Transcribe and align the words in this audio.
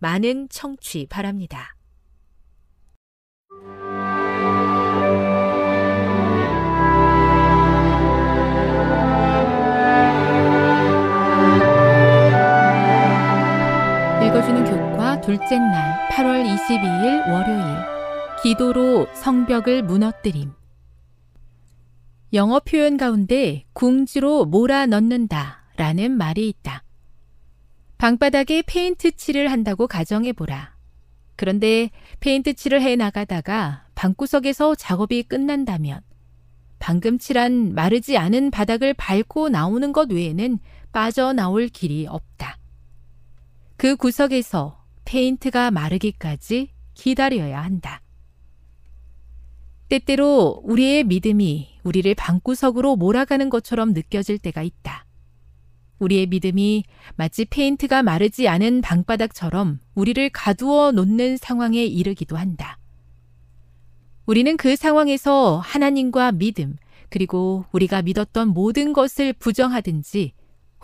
많은 0.00 0.48
청취 0.48 1.06
바랍니다. 1.08 1.76
읽어주는 14.24 14.64
교과 14.64 15.20
둘째 15.20 15.58
날 15.58 16.08
8월 16.10 16.44
22일 16.46 17.30
월요일 17.30 17.64
기도로 18.42 19.06
성벽을 19.14 19.82
무너뜨림 19.82 20.52
영어 22.32 22.60
표현 22.60 22.96
가운데 22.96 23.64
궁지로 23.72 24.46
몰아 24.46 24.86
넣는다 24.86 25.64
라는 25.76 26.12
말이 26.12 26.48
있다. 26.48 26.84
방바닥에 28.00 28.62
페인트 28.62 29.12
칠을 29.12 29.50
한다고 29.50 29.86
가정해 29.86 30.32
보라. 30.32 30.74
그런데 31.36 31.90
페인트 32.20 32.54
칠을 32.54 32.80
해 32.80 32.96
나가다가 32.96 33.84
방구석에서 33.94 34.74
작업이 34.74 35.22
끝난다면 35.24 36.00
방금 36.78 37.18
칠한 37.18 37.74
마르지 37.74 38.16
않은 38.16 38.52
바닥을 38.52 38.94
밟고 38.94 39.50
나오는 39.50 39.92
것 39.92 40.10
외에는 40.10 40.60
빠져나올 40.92 41.68
길이 41.68 42.06
없다. 42.06 42.56
그 43.76 43.96
구석에서 43.96 44.82
페인트가 45.04 45.70
마르기까지 45.70 46.70
기다려야 46.94 47.62
한다. 47.62 48.00
때때로 49.90 50.62
우리의 50.64 51.04
믿음이 51.04 51.80
우리를 51.84 52.14
방구석으로 52.14 52.96
몰아가는 52.96 53.50
것처럼 53.50 53.92
느껴질 53.92 54.38
때가 54.38 54.62
있다. 54.62 55.04
우리의 56.00 56.26
믿음이 56.26 56.84
마치 57.14 57.44
페인트가 57.44 58.02
마르지 58.02 58.48
않은 58.48 58.80
방바닥처럼 58.80 59.78
우리를 59.94 60.30
가두어 60.30 60.92
놓는 60.92 61.36
상황에 61.36 61.84
이르기도 61.84 62.36
한다. 62.36 62.78
우리는 64.26 64.56
그 64.56 64.76
상황에서 64.76 65.58
하나님과 65.58 66.32
믿음, 66.32 66.76
그리고 67.08 67.64
우리가 67.72 68.02
믿었던 68.02 68.48
모든 68.48 68.92
것을 68.92 69.32
부정하든지 69.32 70.32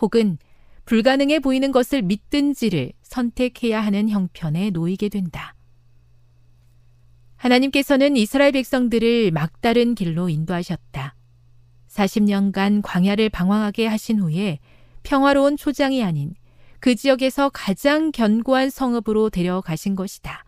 혹은 0.01 0.37
불가능해 0.85 1.39
보이는 1.39 1.71
것을 1.71 2.01
믿든지를 2.01 2.93
선택해야 3.01 3.81
하는 3.81 4.09
형편에 4.09 4.69
놓이게 4.69 5.09
된다. 5.09 5.53
하나님께서는 7.37 8.17
이스라엘 8.17 8.51
백성들을 8.51 9.31
막다른 9.31 9.95
길로 9.95 10.29
인도하셨다. 10.29 11.15
40년간 11.89 12.81
광야를 12.83 13.29
방황하게 13.29 13.87
하신 13.87 14.19
후에 14.19 14.59
평화로운 15.07 15.55
초장이 15.55 16.03
아닌 16.03 16.35
그 16.81 16.93
지역에서 16.93 17.49
가장 17.53 18.11
견고한 18.11 18.69
성읍으로 18.69 19.29
데려가신 19.29 19.95
것이다. 19.95 20.43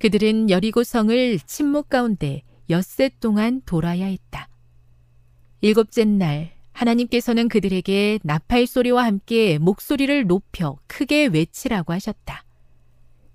그들은 0.00 0.50
여리고 0.50 0.82
성을 0.82 1.38
침묵 1.46 1.88
가운데 1.88 2.42
엿새 2.68 3.10
동안 3.20 3.62
돌아야 3.64 4.06
했다. 4.06 4.48
일곱째 5.60 6.04
날 6.04 6.50
하나님께서는 6.72 7.48
그들에게 7.48 8.18
나팔 8.24 8.66
소리와 8.66 9.04
함께 9.04 9.56
목소리를 9.58 10.26
높여 10.26 10.76
크게 10.88 11.26
외치라고 11.26 11.92
하셨다. 11.92 12.44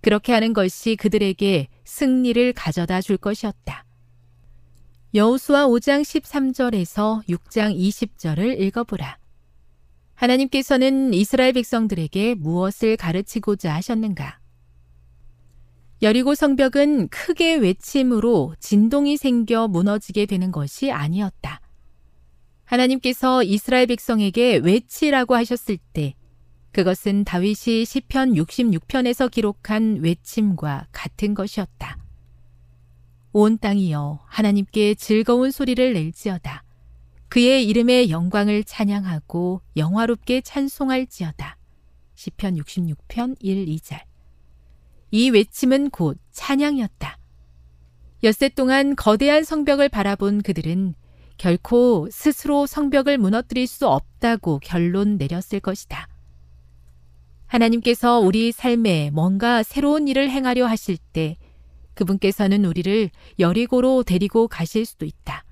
그렇게 0.01 0.33
하는 0.33 0.51
것이 0.51 0.97
그들에게 0.97 1.69
승리를 1.85 2.51
가져다 2.53 2.99
줄 2.99 3.15
것이었다. 3.15 3.85
여우수와 5.15 5.67
5장 5.67 6.01
13절에서 6.01 7.25
6장 7.29 7.73
20절을 7.73 8.59
읽어보라. 8.59 9.20
하나님께서는 10.21 11.15
이스라엘 11.15 11.53
백성들에게 11.53 12.35
무엇을 12.35 12.95
가르치고자 12.95 13.73
하셨는가? 13.73 14.39
여리고 16.03 16.35
성벽은 16.35 17.07
크게 17.09 17.55
외침으로 17.55 18.53
진동이 18.59 19.17
생겨 19.17 19.67
무너지게 19.67 20.27
되는 20.27 20.51
것이 20.51 20.91
아니었다. 20.91 21.61
하나님께서 22.65 23.41
이스라엘 23.43 23.87
백성에게 23.87 24.57
외치라고 24.57 25.35
하셨을 25.35 25.77
때 25.91 26.13
그것은 26.71 27.23
다윗이 27.23 27.85
시편 27.85 28.33
66편에서 28.33 29.29
기록한 29.29 30.01
외침과 30.01 30.87
같은 30.91 31.33
것이었다. 31.33 31.97
온 33.33 33.57
땅이여 33.57 34.19
하나님께 34.27 34.93
즐거운 34.95 35.49
소리를 35.49 35.93
낼지어다. 35.93 36.63
그의 37.31 37.65
이름의 37.65 38.09
영광을 38.09 38.61
찬양하고 38.65 39.61
영화롭게 39.77 40.41
찬송할지어다. 40.41 41.55
시편 42.15 42.55
66편 42.55 43.37
1, 43.39 43.67
2절. 43.67 44.01
이 45.11 45.29
외침은 45.29 45.91
곧 45.91 46.19
찬양이었다. 46.31 47.17
엿새 48.23 48.49
동안 48.49 48.97
거대한 48.97 49.45
성벽을 49.45 49.87
바라본 49.87 50.41
그들은 50.41 50.93
결코 51.37 52.09
스스로 52.11 52.65
성벽을 52.65 53.17
무너뜨릴 53.17 53.65
수 53.65 53.87
없다고 53.87 54.59
결론 54.59 55.15
내렸을 55.15 55.61
것이다. 55.61 56.09
하나님께서 57.47 58.19
우리 58.19 58.51
삶에 58.51 59.09
뭔가 59.11 59.63
새로운 59.63 60.09
일을 60.09 60.29
행하려 60.29 60.65
하실 60.65 60.97
때 60.97 61.37
그분께서는 61.93 62.65
우리를 62.65 63.09
여리고로 63.39 64.03
데리고 64.03 64.49
가실 64.49 64.85
수도 64.85 65.05
있다. 65.05 65.45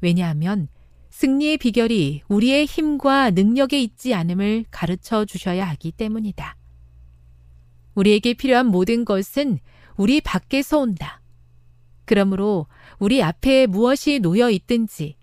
왜냐하면 0.00 0.68
승리의 1.16 1.56
비결이 1.56 2.24
우리의 2.28 2.66
힘과 2.66 3.30
능력에 3.30 3.80
있지 3.80 4.12
않음을 4.12 4.66
가르쳐 4.70 5.24
주셔야 5.24 5.66
하기 5.70 5.92
때문이다. 5.92 6.58
우리에게 7.94 8.34
필요한 8.34 8.66
모든 8.66 9.06
것은 9.06 9.58
우리 9.96 10.20
밖에서 10.20 10.78
온다. 10.78 11.22
그러므로 12.04 12.66
우리 12.98 13.22
앞에 13.22 13.66
무엇이 13.66 14.18
놓여 14.18 14.50
있든지, 14.50 15.16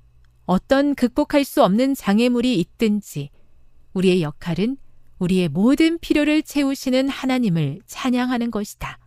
어떤 0.45 0.95
극복할 0.95 1.43
수 1.43 1.63
없는 1.63 1.93
장애물이 1.93 2.59
있든지, 2.59 3.29
우리의 3.93 4.23
역할은 4.23 4.77
우리의 5.19 5.47
모든 5.49 5.99
필요를 5.99 6.41
채우시는 6.41 7.07
하나님을 7.07 7.81
찬양하는 7.85 8.49
것이다. 8.49 8.97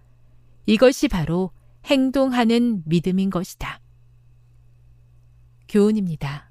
이것이 0.66 1.08
바로 1.08 1.50
행동하는 1.84 2.84
믿음인 2.86 3.30
것이다. 3.30 3.80
교훈입니다. 5.68 6.45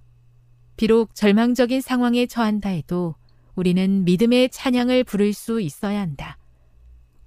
비록 0.75 1.15
절망적인 1.15 1.81
상황에 1.81 2.25
처한다 2.25 2.69
해도 2.69 3.15
우리는 3.55 4.03
믿음의 4.03 4.49
찬양을 4.49 5.03
부를 5.05 5.33
수 5.33 5.61
있어야 5.61 6.01
한다. 6.01 6.37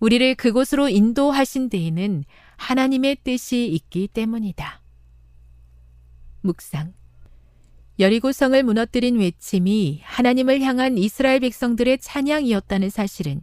우리를 0.00 0.34
그곳으로 0.36 0.88
인도하신 0.88 1.70
데에는 1.70 2.24
하나님의 2.56 3.18
뜻이 3.24 3.66
있기 3.66 4.08
때문이다. 4.08 4.82
묵상. 6.42 6.92
여리고성을 7.98 8.62
무너뜨린 8.62 9.18
외침이 9.18 10.00
하나님을 10.04 10.60
향한 10.60 10.96
이스라엘 10.98 11.40
백성들의 11.40 11.98
찬양이었다는 11.98 12.90
사실은 12.90 13.42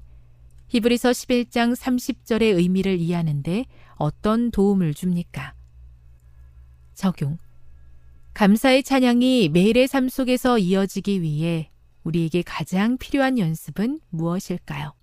히브리서 0.69 1.11
11장 1.11 1.75
30절의 1.75 2.55
의미를 2.55 2.99
이해하는데 2.99 3.65
어떤 3.95 4.51
도움을 4.51 4.93
줍니까? 4.93 5.53
적용. 6.93 7.37
감사의 8.35 8.83
찬양이 8.83 9.47
매일의 9.47 9.87
삶 9.87 10.09
속에서 10.09 10.57
이어지기 10.59 11.21
위해 11.21 11.71
우리에게 12.03 12.41
가장 12.41 12.97
필요한 12.97 13.39
연습은 13.39 14.01
무엇일까요? 14.09 14.93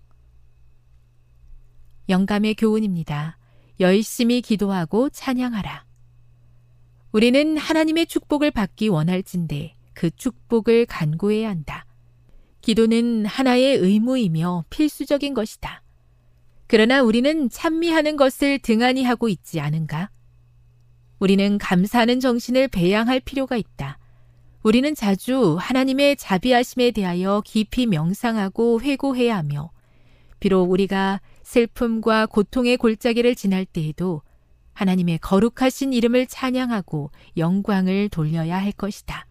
영감의 2.09 2.53
교훈입니다. 2.53 3.39
열심히 3.79 4.39
기도하고 4.41 5.09
찬양하라. 5.09 5.83
우리는 7.11 7.57
하나님의 7.57 8.05
축복을 8.05 8.51
받기 8.51 8.89
원할진데 8.89 9.77
그 9.95 10.11
축복을 10.11 10.85
간구해야 10.85 11.49
한다. 11.49 11.87
기도는 12.61 13.25
하나의 13.25 13.77
의무이며 13.77 14.65
필수적인 14.69 15.33
것이다. 15.33 15.81
그러나 16.67 17.01
우리는 17.01 17.49
찬미하는 17.49 18.15
것을 18.15 18.59
등한히 18.59 19.03
하고 19.03 19.27
있지 19.27 19.59
않은가? 19.59 20.11
우리는 21.23 21.57
감사하는 21.57 22.19
정신을 22.19 22.67
배양할 22.67 23.21
필요가 23.21 23.55
있다. 23.55 23.97
우리는 24.61 24.93
자주 24.93 25.55
하나님의 25.57 26.17
자비하심에 26.17 26.91
대하여 26.91 27.41
깊이 27.45 27.85
명상하고 27.85 28.81
회고해야 28.81 29.37
하며, 29.37 29.71
비록 30.41 30.69
우리가 30.69 31.21
슬픔과 31.43 32.25
고통의 32.25 32.75
골짜기를 32.75 33.35
지날 33.35 33.63
때에도 33.63 34.21
하나님의 34.73 35.19
거룩하신 35.19 35.93
이름을 35.93 36.27
찬양하고 36.27 37.11
영광을 37.37 38.09
돌려야 38.09 38.61
할 38.61 38.73
것이다. 38.73 39.25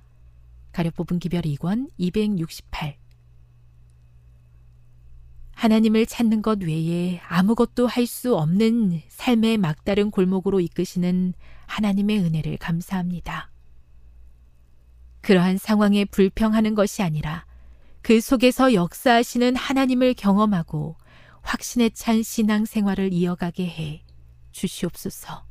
가려 0.72 0.90
뽑은 0.92 1.18
기별 1.18 1.42
2권 1.42 1.90
268 1.98 2.96
하나님을 5.52 6.06
찾는 6.06 6.40
것 6.40 6.62
외에 6.62 7.20
아무것도 7.28 7.86
할 7.86 8.06
수 8.06 8.34
없는 8.34 9.02
삶의 9.08 9.58
막다른 9.58 10.10
골목으로 10.10 10.58
이끄시는 10.60 11.34
하나님의 11.72 12.18
은혜를 12.18 12.58
감사합니다. 12.58 13.50
그러한 15.22 15.56
상황에 15.56 16.04
불평하는 16.04 16.74
것이 16.74 17.02
아니라 17.02 17.46
그 18.02 18.20
속에서 18.20 18.74
역사하시는 18.74 19.56
하나님을 19.56 20.12
경험하고 20.14 20.96
확신에 21.40 21.88
찬 21.90 22.22
신앙 22.22 22.66
생활을 22.66 23.12
이어가게 23.12 23.66
해 23.66 24.04
주시옵소서. 24.50 25.46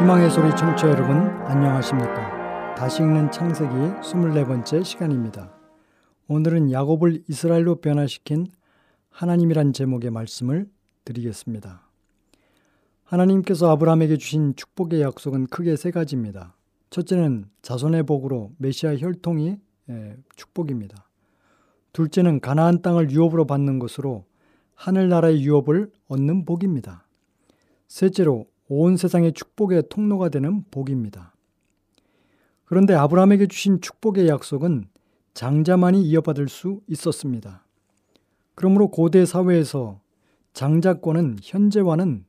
희망의 0.00 0.28
소리 0.28 0.50
청취자 0.56 0.88
여러분 0.88 1.16
안녕하십니까? 1.46 2.74
다시 2.74 3.00
읽는 3.00 3.30
창세기 3.30 3.72
24번째 3.72 4.84
시간입니다. 4.84 5.56
오늘은 6.26 6.72
야곱을 6.72 7.22
이스라엘로 7.28 7.76
변화시킨 7.76 8.48
하나님이란 9.10 9.72
제목의 9.72 10.10
말씀을 10.10 10.68
드리겠습니다. 11.04 11.88
하나님께서 13.04 13.70
아브라함에게 13.70 14.16
주신 14.16 14.56
축복의 14.56 15.00
약속은 15.00 15.46
크게 15.46 15.76
세 15.76 15.92
가지입니다. 15.92 16.56
첫째는 16.90 17.46
자손의 17.62 18.02
복으로 18.02 18.50
메시아 18.58 18.96
혈통이 18.96 19.58
예, 19.90 20.16
축복입니다. 20.34 21.08
둘째는 21.92 22.40
가나안 22.40 22.82
땅을 22.82 23.12
유업으로 23.12 23.46
받는 23.46 23.78
것으로 23.78 24.24
하늘나라의 24.74 25.44
유업을 25.44 25.92
얻는 26.08 26.46
복입니다. 26.46 27.06
셋째로 27.86 28.46
온 28.68 28.96
세상의 28.96 29.32
축복의 29.32 29.84
통로가 29.88 30.28
되는 30.28 30.64
복입니다. 30.70 31.34
그런데 32.64 32.94
아브라함에게 32.94 33.46
주신 33.46 33.80
축복의 33.80 34.28
약속은 34.28 34.88
장자만이 35.34 36.02
이어받을 36.02 36.48
수 36.48 36.80
있었습니다. 36.86 37.64
그러므로 38.54 38.88
고대 38.88 39.26
사회에서 39.26 40.00
장자권은 40.54 41.38
현재와는 41.42 42.24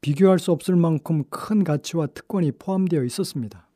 비교할 0.00 0.38
수 0.38 0.52
없을 0.52 0.76
만큼 0.76 1.24
큰 1.30 1.64
가치와 1.64 2.08
특권이 2.08 2.52
포함되어 2.52 3.04
있었습니다. 3.04 3.68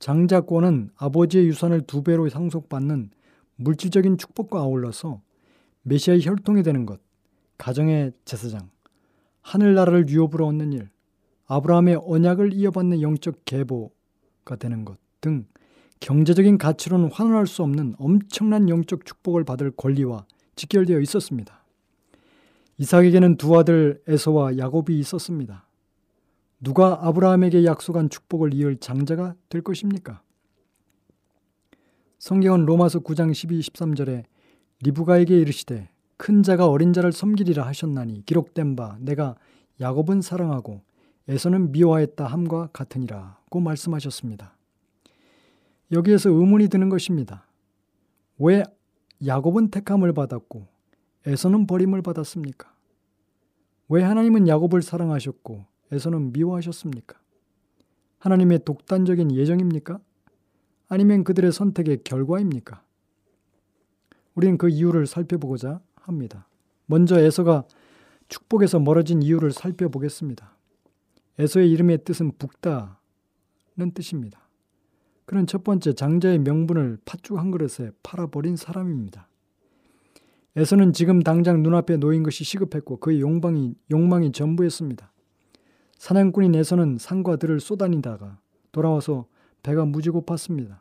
장자권은 0.00 0.90
아버지의 0.96 1.46
유산을 1.46 1.82
두 1.82 2.02
배로 2.02 2.28
상속받는 2.28 3.10
물질적인 3.56 4.18
축복과 4.18 4.60
아울러서 4.60 5.20
메시아의 5.82 6.26
혈통이 6.26 6.62
되는 6.62 6.84
것, 6.84 7.00
가정의 7.56 8.12
제사장, 8.24 8.68
하늘나라를 9.42 10.08
유업으로 10.08 10.46
얻는 10.46 10.72
일, 10.72 10.90
아브라함의 11.46 12.00
언약을 12.04 12.52
이어받는 12.54 13.02
영적 13.02 13.44
계보가 13.44 14.56
되는 14.58 14.84
것 14.84 14.96
등 15.20 15.46
경제적인 16.00 16.58
가치로는 16.58 17.10
환원할 17.12 17.46
수 17.46 17.62
없는 17.62 17.94
엄청난 17.98 18.68
영적 18.68 19.04
축복을 19.04 19.44
받을 19.44 19.70
권리와 19.70 20.26
직결되어 20.56 21.00
있었습니다. 21.00 21.64
이삭에게는 22.78 23.36
두 23.36 23.56
아들 23.58 24.02
에서와 24.08 24.56
야곱이 24.56 24.98
있었습니다. 24.98 25.68
누가 26.60 27.06
아브라함에게 27.06 27.64
약속한 27.64 28.08
축복을 28.08 28.54
이을 28.54 28.76
장자가 28.76 29.34
될 29.50 29.62
것입니까? 29.62 30.22
성경은 32.18 32.64
로마서 32.64 33.00
9장 33.00 33.32
12, 33.32 33.60
13절에 33.60 34.24
리브가에게 34.82 35.38
이르시되 35.38 35.90
큰 36.20 36.42
자가 36.42 36.68
어린 36.68 36.92
자를 36.92 37.12
섬기리라 37.12 37.66
하셨나니 37.66 38.26
기록된 38.26 38.76
바 38.76 38.98
내가 39.00 39.36
야곱은 39.80 40.20
사랑하고 40.20 40.82
에서는 41.28 41.72
미워했다 41.72 42.26
함과 42.26 42.68
같으니라고 42.74 43.60
말씀하셨습니다. 43.60 44.54
여기에서 45.92 46.28
의문이 46.28 46.68
드는 46.68 46.90
것입니다. 46.90 47.46
왜 48.38 48.64
야곱은 49.24 49.70
택함을 49.70 50.12
받았고 50.12 50.66
에서는 51.24 51.66
버림을 51.66 52.02
받았습니까? 52.02 52.70
왜 53.88 54.02
하나님은 54.02 54.46
야곱을 54.46 54.82
사랑하셨고 54.82 55.64
에서는 55.90 56.34
미워하셨습니까? 56.34 57.18
하나님의 58.18 58.66
독단적인 58.66 59.32
예정입니까? 59.32 59.98
아니면 60.90 61.24
그들의 61.24 61.50
선택의 61.50 62.02
결과입니까? 62.04 62.82
우리는 64.34 64.58
그 64.58 64.68
이유를 64.68 65.06
살펴보고자 65.06 65.80
합니다. 66.02 66.46
먼저 66.86 67.18
에서가 67.18 67.64
축복에서 68.28 68.78
멀어진 68.78 69.22
이유를 69.22 69.52
살펴보겠습니다. 69.52 70.56
에서의 71.38 71.70
이름의 71.70 72.04
뜻은 72.04 72.32
북다는 72.38 73.92
뜻입니다. 73.94 74.40
그는 75.24 75.46
첫 75.46 75.62
번째 75.62 75.92
장자의 75.92 76.40
명분을 76.40 76.98
팥죽 77.04 77.38
한 77.38 77.50
그릇에 77.50 77.90
팔아버린 78.02 78.56
사람입니다. 78.56 79.28
에서는 80.56 80.92
지금 80.92 81.22
당장 81.22 81.62
눈앞에 81.62 81.96
놓인 81.96 82.24
것이 82.24 82.42
시급했고 82.42 82.96
그의 82.96 83.20
욕망이, 83.20 83.74
욕망이 83.90 84.32
전부였습니다. 84.32 85.12
사냥꾼인 85.98 86.54
에서는 86.54 86.98
산과 86.98 87.36
들을 87.36 87.60
쏘다니다가 87.60 88.38
돌아와서 88.72 89.26
배가 89.62 89.84
무지 89.84 90.10
고팠습니다. 90.10 90.80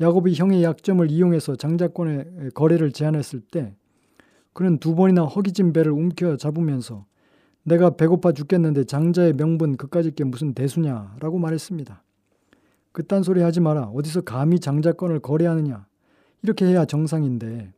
야곱이 0.00 0.34
형의 0.34 0.62
약점을 0.62 1.10
이용해서 1.10 1.56
장자권의 1.56 2.52
거래를 2.54 2.92
제안했을 2.92 3.40
때 3.40 3.74
그는 4.52 4.78
두 4.78 4.94
번이나 4.94 5.24
허기진 5.24 5.72
배를 5.72 5.92
움켜 5.92 6.36
잡으면서 6.36 7.06
내가 7.62 7.90
배고파 7.90 8.32
죽겠는데 8.32 8.84
장자의 8.84 9.34
명분 9.34 9.76
그까짓 9.76 10.16
게 10.16 10.24
무슨 10.24 10.54
대수냐라고 10.54 11.38
말했습니다. 11.38 12.02
그딴 12.92 13.22
소리 13.22 13.42
하지 13.42 13.60
마라. 13.60 13.90
어디서 13.94 14.22
감히 14.22 14.58
장자권을 14.58 15.20
거래하느냐. 15.20 15.86
이렇게 16.42 16.66
해야 16.66 16.84
정상인데. 16.84 17.72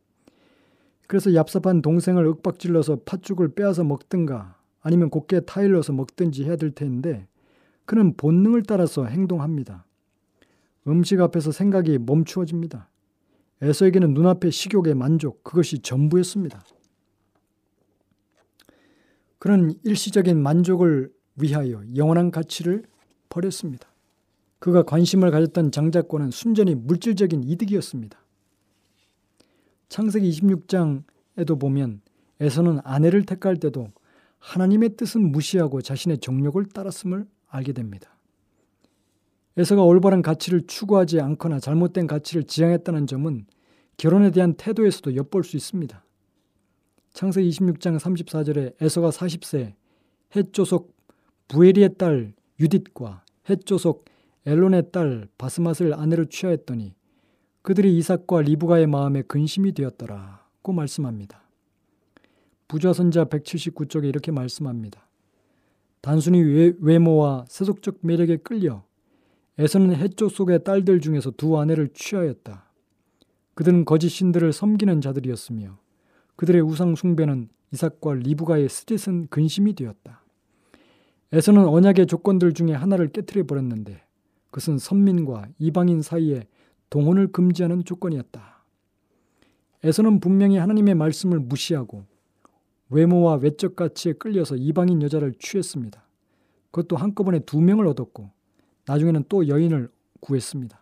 그래서 1.07 1.29
얍삽한 1.31 1.81
동생을 1.81 2.25
윽박질러서 2.25 2.99
팥죽을 3.05 3.53
빼앗아 3.53 3.83
먹든가 3.83 4.55
아니면 4.81 5.09
곱게 5.09 5.41
타일러서 5.41 5.93
먹든지 5.93 6.45
해야 6.45 6.55
될 6.55 6.71
텐데 6.71 7.27
그는 7.85 8.15
본능을 8.15 8.63
따라서 8.63 9.05
행동합니다. 9.05 9.85
음식 10.87 11.19
앞에서 11.19 11.51
생각이 11.51 11.99
멈추어집니다. 11.99 12.89
에서에게는 13.61 14.13
눈앞의 14.13 14.51
식욕의 14.51 14.95
만족, 14.95 15.43
그것이 15.43 15.79
전부였습니다. 15.79 16.63
그는 19.37 19.73
일시적인 19.83 20.41
만족을 20.41 21.11
위하여 21.35 21.83
영원한 21.95 22.31
가치를 22.31 22.83
버렸습니다. 23.29 23.87
그가 24.59 24.83
관심을 24.83 25.31
가졌던 25.31 25.71
장자권은 25.71 26.29
순전히 26.31 26.75
물질적인 26.75 27.43
이득이었습니다. 27.43 28.19
창세기 29.89 30.29
26장에도 30.29 31.59
보면 31.59 32.01
에서는 32.39 32.79
아내를 32.83 33.25
택할 33.25 33.57
때도 33.57 33.87
하나님의 34.39 34.95
뜻은 34.95 35.31
무시하고 35.31 35.81
자신의 35.81 36.19
정욕을 36.19 36.67
따랐음을 36.67 37.27
알게 37.47 37.73
됩니다. 37.73 38.15
에서가 39.57 39.83
올바른 39.83 40.21
가치를 40.21 40.65
추구하지 40.65 41.19
않거나 41.19 41.59
잘못된 41.59 42.07
가치를 42.07 42.43
지향했다는 42.43 43.07
점은 43.07 43.45
결혼에 43.97 44.31
대한 44.31 44.53
태도에서도 44.53 45.15
엿볼 45.15 45.43
수 45.43 45.57
있습니다. 45.57 46.03
창세기 47.13 47.49
26장 47.49 47.99
34절에 47.99 48.81
에서가 48.81 49.09
40세 49.09 49.73
헷조속 50.35 50.95
부에리의 51.49 51.95
딸 51.97 52.33
유딧과 52.59 53.25
헷조속 53.49 54.05
엘론의 54.45 54.91
딸 54.91 55.27
바스맛을 55.37 55.93
아내로 55.93 56.25
취하였더니 56.25 56.95
그들이 57.61 57.97
이삭과 57.97 58.41
리브가의 58.41 58.87
마음에 58.87 59.21
근심이 59.21 59.73
되었더라고 59.73 60.71
말씀합니다. 60.73 61.43
부좌선자 62.67 63.25
179쪽에 63.25 64.05
이렇게 64.05 64.31
말씀합니다. 64.31 65.07
단순히 65.99 66.41
외모와 66.79 67.45
세속적 67.49 67.99
매력에 68.01 68.37
끌려 68.37 68.83
에서는 69.61 69.95
해쪽 69.95 70.31
속의 70.31 70.63
딸들 70.63 71.01
중에서 71.01 71.29
두 71.29 71.59
아내를 71.59 71.89
취하였다. 71.93 72.65
그들은 73.53 73.85
거짓 73.85 74.09
신들을 74.09 74.51
섬기는 74.51 75.01
자들이었으며 75.01 75.77
그들의 76.35 76.63
우상 76.63 76.95
숭배는 76.95 77.47
이삭과 77.71 78.15
리브가의 78.15 78.67
스짓은 78.69 79.27
근심이 79.27 79.75
되었다. 79.75 80.23
에서는 81.31 81.67
언약의 81.67 82.07
조건들 82.07 82.55
중에 82.55 82.71
하나를 82.71 83.11
깨뜨려 83.11 83.45
버렸는데 83.45 84.01
그것은 84.45 84.79
선민과 84.79 85.49
이방인 85.59 86.01
사이에 86.01 86.47
동혼을 86.89 87.27
금지하는 87.27 87.85
조건이었다. 87.85 88.63
에서는 89.83 90.21
분명히 90.21 90.57
하나님의 90.57 90.95
말씀을 90.95 91.39
무시하고 91.39 92.05
외모와 92.89 93.35
외적 93.35 93.75
가치에 93.75 94.13
끌려서 94.13 94.55
이방인 94.55 95.03
여자를 95.03 95.35
취했습니다. 95.37 96.03
그것도 96.71 96.97
한꺼번에 96.97 97.37
두 97.41 97.61
명을 97.61 97.85
얻었고 97.85 98.40
나중에는 98.85 99.25
또 99.29 99.47
여인을 99.47 99.89
구했습니다. 100.19 100.79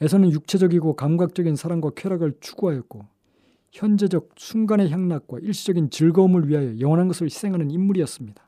에서는 0.00 0.30
육체적이고 0.32 0.94
감각적인 0.94 1.56
사랑과 1.56 1.90
쾌락을 1.94 2.34
추구하였고 2.40 3.04
현재적 3.72 4.30
순간의 4.36 4.90
향락과 4.90 5.38
일시적인 5.40 5.90
즐거움을 5.90 6.48
위하여 6.48 6.78
영원한 6.80 7.08
것을 7.08 7.26
희생하는 7.26 7.70
인물이었습니다. 7.70 8.42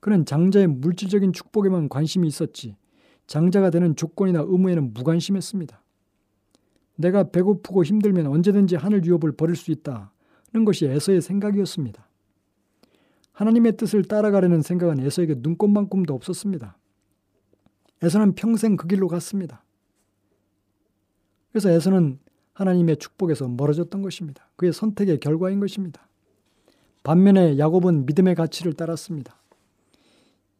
그는 0.00 0.24
장자의 0.24 0.66
물질적인 0.66 1.32
축복에만 1.32 1.88
관심이 1.88 2.26
있었지 2.26 2.76
장자가 3.26 3.70
되는 3.70 3.94
조건이나 3.94 4.40
의무에는 4.46 4.94
무관심했습니다. 4.94 5.82
내가 6.96 7.24
배고프고 7.30 7.84
힘들면 7.84 8.26
언제든지 8.26 8.76
하늘 8.76 9.04
유업을 9.04 9.32
버릴 9.32 9.56
수 9.56 9.70
있다는 9.70 10.64
것이 10.64 10.86
에서의 10.86 11.20
생각이었습니다. 11.20 12.08
하나님의 13.32 13.76
뜻을 13.76 14.04
따라가려는 14.04 14.62
생각은 14.62 15.00
에서에게 15.00 15.36
눈꼽만큼도 15.38 16.14
없었습니다. 16.14 16.76
에서는 18.02 18.34
평생 18.34 18.76
그 18.76 18.88
길로 18.88 19.08
갔습니다. 19.08 19.62
그래서 21.50 21.70
에서는 21.70 22.18
하나님의 22.54 22.96
축복에서 22.96 23.48
멀어졌던 23.48 24.02
것입니다. 24.02 24.48
그의 24.56 24.72
선택의 24.72 25.20
결과인 25.20 25.60
것입니다. 25.60 26.08
반면에 27.02 27.58
야곱은 27.58 28.06
믿음의 28.06 28.34
가치를 28.34 28.74
따랐습니다. 28.74 29.36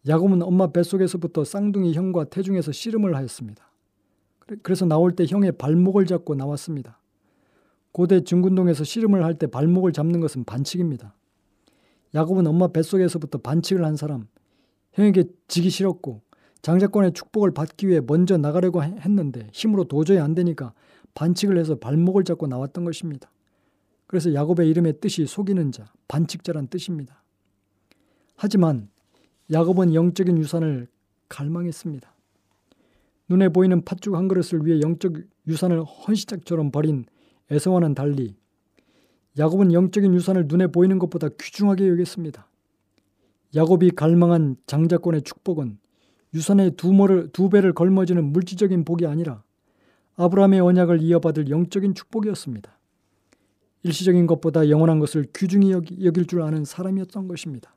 야곱은 0.09 0.43
엄마 0.43 0.73
뱃속에서부터 0.73 1.45
쌍둥이 1.45 1.95
형과 1.95 2.25
태중에서 2.25 2.73
씨름을 2.73 3.15
하였습니다. 3.15 3.65
그래서 4.63 4.85
나올 4.85 5.15
때 5.15 5.25
형의 5.27 5.53
발목을 5.53 6.07
잡고 6.07 6.35
나왔습니다. 6.35 6.99
고대 7.93 8.23
중군동에서 8.23 8.85
씨름을 8.85 9.25
할 9.25 9.35
때 9.35 9.47
발목을 9.47 9.93
잡는 9.93 10.21
것은 10.21 10.45
반칙입니다. 10.45 11.15
야곱은 12.15 12.47
엄마 12.47 12.69
뱃속에서부터 12.69 13.39
반칙을 13.39 13.85
한 13.85 13.97
사람, 13.97 14.27
형에게 14.93 15.25
지기 15.49 15.71
싫었고 15.71 16.23
장자권의 16.62 17.12
축복을 17.12 17.52
받기 17.52 17.88
위해 17.88 18.00
먼저 18.00 18.37
나가려고 18.37 18.83
했는데 18.83 19.49
힘으로 19.52 19.85
도저히 19.85 20.19
안 20.19 20.35
되니까 20.35 20.73
반칙을 21.14 21.59
해서 21.59 21.75
발목을 21.75 22.25
잡고 22.25 22.47
나왔던 22.47 22.85
것입니다. 22.85 23.31
그래서 24.07 24.33
야곱의 24.33 24.69
이름의 24.71 25.00
뜻이 25.00 25.26
속이는 25.26 25.73
자, 25.73 25.92
반칙자란 26.09 26.69
뜻입니다. 26.69 27.23
하지만 28.37 28.88
야곱은 29.50 29.95
영적인 29.95 30.38
유산을 30.38 30.88
갈망했습니다. 31.28 32.12
눈에 33.28 33.49
보이는 33.49 33.85
팥죽 33.85 34.14
한 34.14 34.28
그릇을 34.28 34.64
위해 34.64 34.81
영적 34.81 35.14
유산을 35.49 35.83
헌시짝처럼 35.83 36.71
버린 36.71 37.07
에서와는 37.50 37.95
달리 37.95 38.37
야곱은 39.38 39.73
영적인 39.73 40.14
유산을 40.14 40.47
눈에 40.47 40.66
보이는 40.66 40.99
것보다 40.99 41.28
귀중하게 41.40 41.88
여겼습니다. 41.88 42.49
야곱이 43.54 43.90
갈망한 43.90 44.57
장자권의 44.66 45.23
축복은 45.23 45.78
유산의 46.35 46.73
두, 46.77 46.93
모를, 46.93 47.29
두 47.33 47.49
배를 47.51 47.73
걸머지는 47.73 48.25
물질적인 48.33 48.85
복이 48.85 49.07
아니라 49.07 49.43
아브라함의 50.17 50.61
언약을 50.61 51.03
이어받을 51.03 51.51
영적인 51.51 51.95
축복이었습니다. 51.95 52.79
일시적인 53.85 54.27
것보다 54.27 54.69
영원한 54.69 54.99
것을 54.99 55.27
귀중히 55.35 55.73
여길 55.73 56.27
줄 56.27 56.43
아는 56.43 56.65
사람이었던 56.65 57.29
것입니다. 57.29 57.75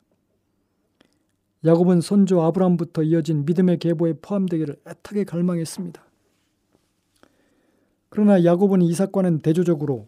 야곱은 1.65 2.01
선조 2.01 2.43
아브라함부터 2.43 3.03
이어진 3.03 3.45
믿음의 3.45 3.79
계보에 3.79 4.13
포함되기를 4.21 4.75
애타게 4.87 5.23
갈망했습니다. 5.23 6.03
그러나 8.09 8.43
야곱은 8.43 8.81
이삭과는 8.83 9.39
대조적으로 9.39 10.07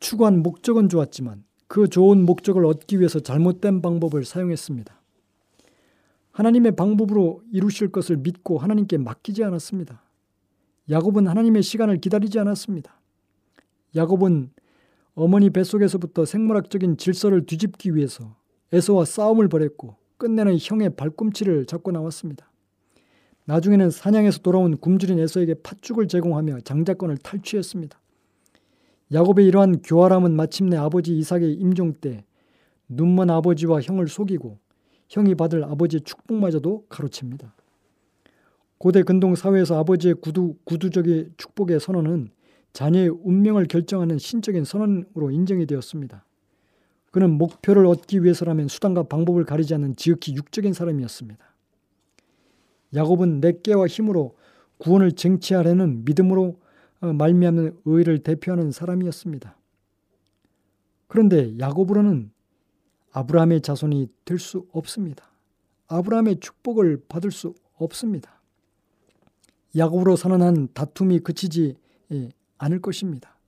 추구한 0.00 0.42
목적은 0.42 0.88
좋았지만 0.88 1.44
그 1.66 1.88
좋은 1.88 2.26
목적을 2.26 2.66
얻기 2.66 2.98
위해서 2.98 3.20
잘못된 3.20 3.80
방법을 3.80 4.24
사용했습니다. 4.24 5.01
하나님의 6.32 6.76
방법으로 6.76 7.42
이루실 7.52 7.88
것을 7.88 8.16
믿고 8.16 8.58
하나님께 8.58 8.98
맡기지 8.98 9.44
않았습니다. 9.44 10.02
야곱은 10.90 11.28
하나님의 11.28 11.62
시간을 11.62 11.98
기다리지 11.98 12.38
않았습니다. 12.38 13.00
야곱은 13.94 14.50
어머니 15.14 15.50
뱃속에서부터 15.50 16.24
생물학적인 16.24 16.96
질서를 16.96 17.44
뒤집기 17.44 17.94
위해서 17.94 18.34
에서와 18.72 19.04
싸움을 19.04 19.48
벌였고 19.48 19.96
끝내는 20.16 20.56
형의 20.58 20.96
발꿈치를 20.96 21.66
잡고 21.66 21.92
나왔습니다. 21.92 22.50
나중에는 23.44 23.90
사냥에서 23.90 24.38
돌아온 24.38 24.76
굶주린 24.78 25.18
에서에게 25.18 25.54
팥죽을 25.62 26.08
제공하며 26.08 26.60
장자권을 26.60 27.18
탈취했습니다. 27.18 28.00
야곱의 29.12 29.46
이러한 29.46 29.82
교활함은 29.82 30.34
마침내 30.34 30.76
아버지 30.76 31.18
이삭의 31.18 31.54
임종 31.54 31.94
때 32.00 32.24
눈먼 32.88 33.28
아버지와 33.28 33.82
형을 33.82 34.08
속이고 34.08 34.58
형이 35.12 35.34
받을 35.34 35.62
아버지의 35.62 36.00
축복마저도 36.00 36.86
가로챕니다. 36.88 37.54
고대 38.78 39.02
근동 39.02 39.34
사회에서 39.34 39.78
아버지의 39.78 40.14
구두, 40.14 40.56
구두적인 40.64 41.34
축복의 41.36 41.80
선언은 41.80 42.30
자녀의 42.72 43.10
운명을 43.10 43.66
결정하는 43.66 44.16
신적인 44.16 44.64
선언으로 44.64 45.30
인정이 45.30 45.66
되었습니다. 45.66 46.24
그는 47.10 47.32
목표를 47.32 47.84
얻기 47.84 48.24
위해서라면 48.24 48.68
수단과 48.68 49.02
방법을 49.02 49.44
가리지 49.44 49.74
않는 49.74 49.96
지극히 49.96 50.34
육적인 50.34 50.72
사람이었습니다. 50.72 51.44
야곱은 52.94 53.40
내깨와 53.40 53.88
힘으로 53.88 54.34
구원을 54.78 55.12
쟁취하려는 55.12 56.06
믿음으로 56.06 56.58
어, 57.02 57.12
말미암는 57.12 57.80
의를 57.84 58.20
대표하는 58.20 58.72
사람이었습니다. 58.72 59.58
그런데 61.06 61.58
야곱으로는 61.58 62.31
아브라함의 63.12 63.60
자손이 63.60 64.08
될 64.24 64.38
수 64.38 64.66
없습니다. 64.72 65.30
아브라함의 65.88 66.40
축복을 66.40 67.04
받을 67.08 67.30
수 67.30 67.54
없습니다. 67.74 68.40
야곱으로 69.76 70.16
선언한 70.16 70.68
다툼이 70.74 71.20
그치지 71.20 71.76
예, 72.12 72.28
않을 72.58 72.80
것입니다. 72.80 73.38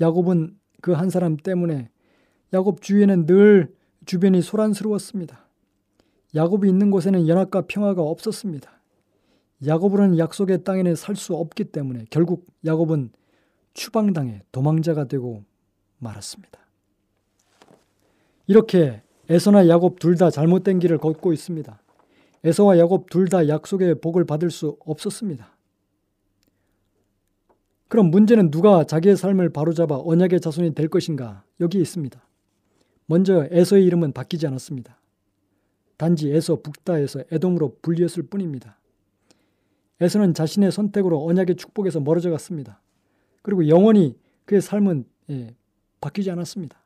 야곱은 0.00 0.58
그 0.82 0.92
한 0.92 1.10
사람 1.10 1.36
때문에 1.36 1.90
야곱 2.52 2.80
주위에는 2.82 3.26
늘 3.26 3.74
주변이 4.04 4.40
소란스러웠습니다. 4.42 5.48
야곱이 6.34 6.68
있는 6.68 6.90
곳에는 6.90 7.26
연합과 7.26 7.62
평화가 7.62 8.02
없었습니다. 8.02 8.70
야곱으로는 9.66 10.18
약속의 10.18 10.64
땅에는 10.64 10.94
살 10.94 11.16
수 11.16 11.34
없기 11.34 11.64
때문에 11.64 12.04
결국 12.10 12.46
야곱은 12.64 13.10
추방당해 13.74 14.42
도망자가 14.52 15.06
되고 15.08 15.44
말았습니다. 15.98 16.60
이렇게 18.46 19.02
에서나 19.28 19.68
야곱 19.68 19.98
둘 19.98 20.16
다 20.16 20.30
잘못된 20.30 20.78
길을 20.78 20.98
걷고 20.98 21.32
있습니다. 21.32 21.82
에서와 22.44 22.78
야곱 22.78 23.10
둘 23.10 23.28
다 23.28 23.48
약속의 23.48 24.00
복을 24.00 24.24
받을 24.24 24.50
수 24.50 24.76
없었습니다. 24.84 25.56
그럼 27.88 28.10
문제는 28.10 28.50
누가 28.50 28.84
자기의 28.84 29.16
삶을 29.16 29.50
바로잡아 29.50 30.00
언약의 30.04 30.40
자손이 30.40 30.74
될 30.74 30.88
것인가? 30.88 31.44
여기에 31.60 31.80
있습니다. 31.80 32.20
먼저 33.06 33.46
에서의 33.50 33.84
이름은 33.84 34.12
바뀌지 34.12 34.46
않았습니다. 34.46 35.00
단지 35.96 36.30
에서 36.30 36.60
북다에서 36.60 37.24
에돔으로 37.30 37.78
분리했을 37.82 38.24
뿐입니다. 38.24 38.78
에서는 40.00 40.34
자신의 40.34 40.72
선택으로 40.72 41.24
언약의 41.24 41.56
축복에서 41.56 42.00
멀어져 42.00 42.30
갔습니다. 42.30 42.80
그리고 43.42 43.66
영원히 43.68 44.16
그의 44.44 44.60
삶은 44.60 45.04
예, 45.30 45.54
바뀌지 46.00 46.30
않았습니다. 46.30 46.78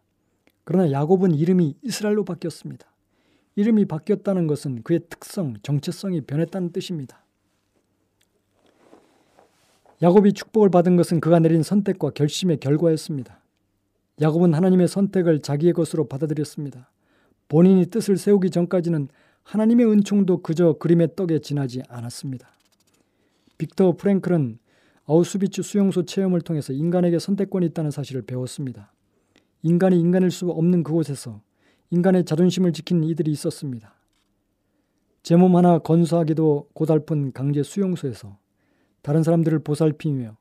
그러나 0.65 0.91
야곱은 0.91 1.35
이름이 1.35 1.77
이스라엘로 1.83 2.25
바뀌었습니다. 2.25 2.87
이름이 3.57 3.87
바뀌었다는 3.87 4.47
것은 4.47 4.83
그의 4.83 5.01
특성, 5.09 5.55
정체성이 5.63 6.23
변했다는 6.23 6.73
뜻입니다. 6.73 7.25
야곱이 10.03 10.33
축복을 10.33 10.71
받은 10.71 10.97
것은 10.97 11.21
그가 11.21 11.41
내린 11.41 11.63
선택과 11.63 12.11
결심의 12.11 12.59
결과였습니다. 12.59 13.41
야곱은 14.21 14.55
하나님의 14.55 14.89
선택을 14.89 15.43
자기의 15.43 15.73
것으로 15.73 16.09
받아들였습니다. 16.09 16.91
본인이 17.49 17.87
뜻을 17.87 18.17
세우기 18.17 18.51
전까지는 18.51 19.09
하나님의 19.43 19.91
은총도 19.91 20.43
그저 20.43 20.75
그림의 20.75 21.17
떡에 21.17 21.41
지나지 21.41 21.83
않았습니다. 21.89 22.49
빅터 23.59 23.97
프랭클은 23.97 24.59
아우스비츠 25.07 25.63
수용소 25.63 26.05
체험을 26.05 26.41
통해서 26.41 26.73
인간에게 26.73 27.19
선택권이 27.19 27.67
있다는 27.67 27.91
사실을 27.91 28.23
배웠습니다. 28.23 28.93
인간이 29.63 29.99
인간일 29.99 30.31
수 30.31 30.51
없는 30.51 30.83
그곳에서 30.83 31.41
인간의 31.91 32.25
자존심을 32.25 32.73
지키는 32.73 33.05
이들이 33.05 33.31
있었습니다. 33.33 33.95
제 35.23 35.37
몸 35.37 35.55
하나 35.57 35.79
건수하기도 35.79 36.69
고달픈 36.73 37.33
강제 37.33 37.63
수용소에서 37.63 38.39
다른 39.03 39.23
사람들을 39.23 39.59
보살피며 39.61 40.37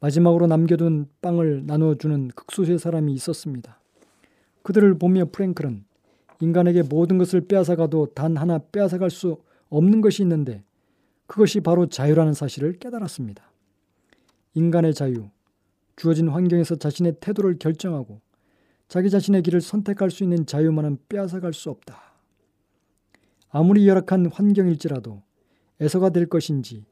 마지막으로 0.00 0.46
남겨둔 0.46 1.06
빵을 1.22 1.66
나누어주는 1.66 2.28
극소수의 2.28 2.78
사람이 2.78 3.12
있었습니다. 3.14 3.80
그들을 4.62 4.98
보며 4.98 5.24
프랭클은 5.32 5.84
인간에게 6.40 6.82
모든 6.82 7.18
것을 7.18 7.40
빼앗아가도 7.42 8.12
단 8.14 8.36
하나 8.36 8.58
빼앗아갈 8.58 9.10
수 9.10 9.38
없는 9.70 10.00
것이 10.00 10.22
있는데 10.22 10.62
그것이 11.26 11.60
바로 11.60 11.86
자유라는 11.86 12.34
사실을 12.34 12.74
깨달았습니다. 12.74 13.50
인간의 14.54 14.94
자유, 14.94 15.28
주어진 15.96 16.28
환경에서 16.28 16.76
자신의 16.76 17.16
태도를 17.20 17.58
결정하고 17.58 18.20
자기 18.88 19.10
자신의 19.10 19.42
길을 19.42 19.60
선택할 19.60 20.10
수 20.10 20.24
있는 20.24 20.46
자유만은 20.46 20.98
빼앗아갈 21.08 21.52
수 21.52 21.70
없다. 21.70 22.00
아무리 23.50 23.86
열악한 23.86 24.26
환경일지라도 24.32 25.22
에서가 25.80 26.10
될 26.10 26.26
것인지 26.26 26.84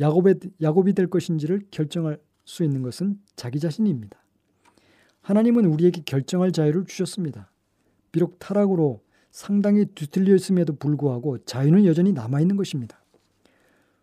야곱의, 0.00 0.36
야곱이 0.60 0.94
될 0.94 1.08
것인지를 1.08 1.66
결정할 1.70 2.18
수 2.44 2.64
있는 2.64 2.82
것은 2.82 3.20
자기 3.36 3.60
자신입니다. 3.60 4.18
하나님은 5.20 5.66
우리에게 5.66 6.02
결정할 6.04 6.52
자유를 6.52 6.86
주셨습니다. 6.86 7.50
비록 8.10 8.38
타락으로 8.38 9.02
상당히 9.30 9.86
뒤틀려 9.86 10.34
있음에도 10.34 10.74
불구하고 10.76 11.38
자유는 11.44 11.84
여전히 11.84 12.12
남아있는 12.12 12.56
것입니다. 12.56 13.02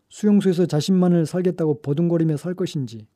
수용소에서 0.10 0.66
자신만을 0.66 1.26
살겠다고 1.26 1.82
버둥거리며 1.82 2.38
살 2.38 2.54
것인지 2.54 3.08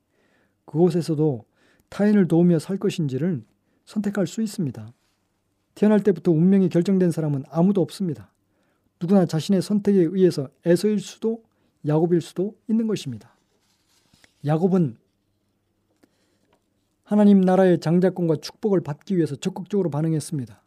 그곳에서도 0.66 1.46
타인을 1.90 2.28
도우며 2.28 2.60
살 2.60 2.78
것인지를 2.78 3.44
선택할 3.86 4.28
수 4.28 4.42
있습니다. 4.42 4.94
태어날 5.75 6.02
때부터 6.02 6.32
운명이 6.32 6.70
결정된 6.70 7.12
사람은 7.12 7.43
아무도 7.50 7.82
없습니다. 7.82 8.32
누구나 9.02 9.26
자신의 9.26 9.62
선택에 9.62 10.00
의해서 10.00 10.48
에서일 10.65 11.00
수도 11.00 11.43
야곱일 11.86 12.22
수도 12.22 12.56
있는 12.69 12.88
것입니다. 12.88 13.36
야곱은 14.46 14.98
하나님 17.04 17.41
나라의 17.41 17.80
장자권과 17.80 18.38
축복을 18.38 18.82
받기 18.82 19.17
위해서 19.17 19.36
적극적으로 19.36 19.89
반응했습니다. 19.89 20.62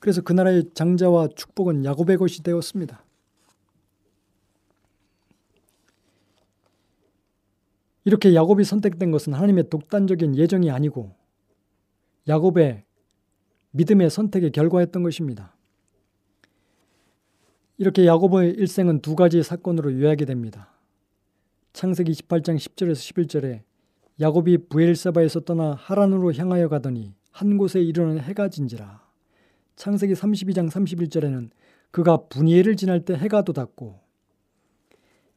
그래서 0.00 0.22
그 0.22 0.32
나라의 0.32 0.70
장자와 0.74 1.28
축복은 1.34 1.84
야곱의 1.84 2.16
것이 2.16 2.42
되었습니다. 2.42 3.04
이렇게 8.04 8.34
야곱이 8.34 8.64
선택된 8.64 9.10
것은 9.10 9.34
하나님의 9.34 9.68
독단적인 9.68 10.36
예정이 10.36 10.70
아니고 10.70 11.14
야곱의 12.28 12.84
믿음의 13.70 14.10
선택의 14.10 14.52
결과였던 14.52 15.02
것입니다. 15.02 15.56
이렇게 17.78 18.06
야곱의 18.06 18.50
일생은 18.50 19.00
두 19.00 19.16
가지 19.16 19.42
사건으로 19.42 19.98
요약이 20.00 20.26
됩니다. 20.26 20.72
창세기 21.72 22.12
28장 22.12 22.56
10절에서 22.56 22.92
11절에 22.92 23.62
야곱이 24.20 24.68
부엘사바에서 24.68 25.40
떠나 25.40 25.74
하란으로 25.74 26.34
향하여 26.34 26.68
가더니 26.68 27.14
한 27.30 27.56
곳에 27.56 27.80
이르는 27.80 28.18
해가 28.20 28.48
진지라. 28.48 29.06
창세기 29.76 30.14
32장 30.14 30.68
31절에는 30.70 31.50
그가 31.92 32.26
분이엘을 32.28 32.76
지날 32.76 33.04
때 33.04 33.14
해가 33.14 33.42
돋았고 33.42 34.00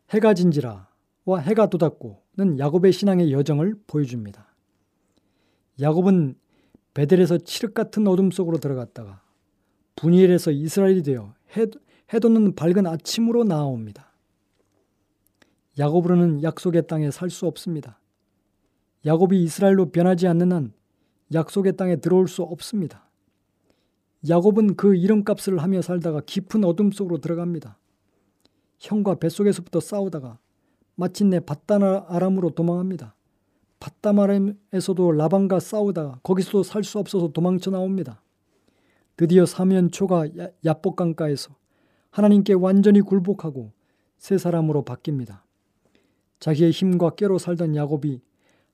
해가 0.10 0.34
진지라와 0.34 1.40
해가 1.42 1.68
돋았고는 1.68 2.58
야곱의 2.58 2.92
신앙의 2.92 3.32
여정을 3.32 3.76
보여줍니다. 3.86 4.48
야곱은 5.80 6.36
베델에서 6.94 7.38
칠흑 7.40 7.74
같은 7.74 8.08
어둠 8.08 8.32
속으로 8.32 8.58
들어갔다가 8.58 9.22
분이엘에서 9.96 10.52
이스라엘이 10.52 11.04
되어 11.04 11.34
해, 11.56 11.66
해돋는 12.14 12.56
밝은 12.56 12.86
아침으로 12.86 13.44
나아옵니다. 13.44 14.12
야곱으로는 15.80 16.44
약속의 16.44 16.88
땅에 16.88 17.12
살 17.12 17.30
수 17.30 17.48
없습니다. 17.48 18.00
야곱이 19.06 19.42
이스라엘로 19.44 19.92
변하지 19.92 20.28
않는 20.28 20.52
한 20.52 20.74
약속의 21.34 21.78
땅에 21.78 21.96
들어올 21.96 22.28
수 22.28 22.44
없습니다. 22.44 23.10
야곱은 24.28 24.76
그 24.76 24.96
이름값을 24.96 25.58
하며 25.60 25.82
살다가 25.82 26.22
깊은 26.26 26.64
어둠 26.64 26.92
속으로 26.92 27.20
들어갑니다. 27.20 27.78
형과 28.80 29.16
뱃속에서부터 29.16 29.80
싸우다가 29.80 30.38
마침내 30.96 31.40
바다나 31.40 32.06
아람으로 32.10 32.52
도망합니다. 32.52 33.16
바다마람에서도 33.82 35.12
라반과 35.12 35.60
싸우다가 35.60 36.20
거기서도 36.24 36.64
살 36.64 36.84
수 36.84 37.00
없어서 37.00 37.30
도망쳐 37.30 37.72
나옵니다. 37.72 38.22
드디어 39.18 39.46
사면초가 39.46 40.28
야복강가에서 40.64 41.54
하나님께 42.12 42.54
완전히 42.54 43.02
굴복하고 43.02 43.72
새 44.18 44.38
사람으로 44.38 44.86
바뀝니다. 44.86 45.42
자기의 46.40 46.72
힘과 46.72 47.12
깨로 47.12 47.38
살던 47.38 47.76
야곱이 47.76 48.22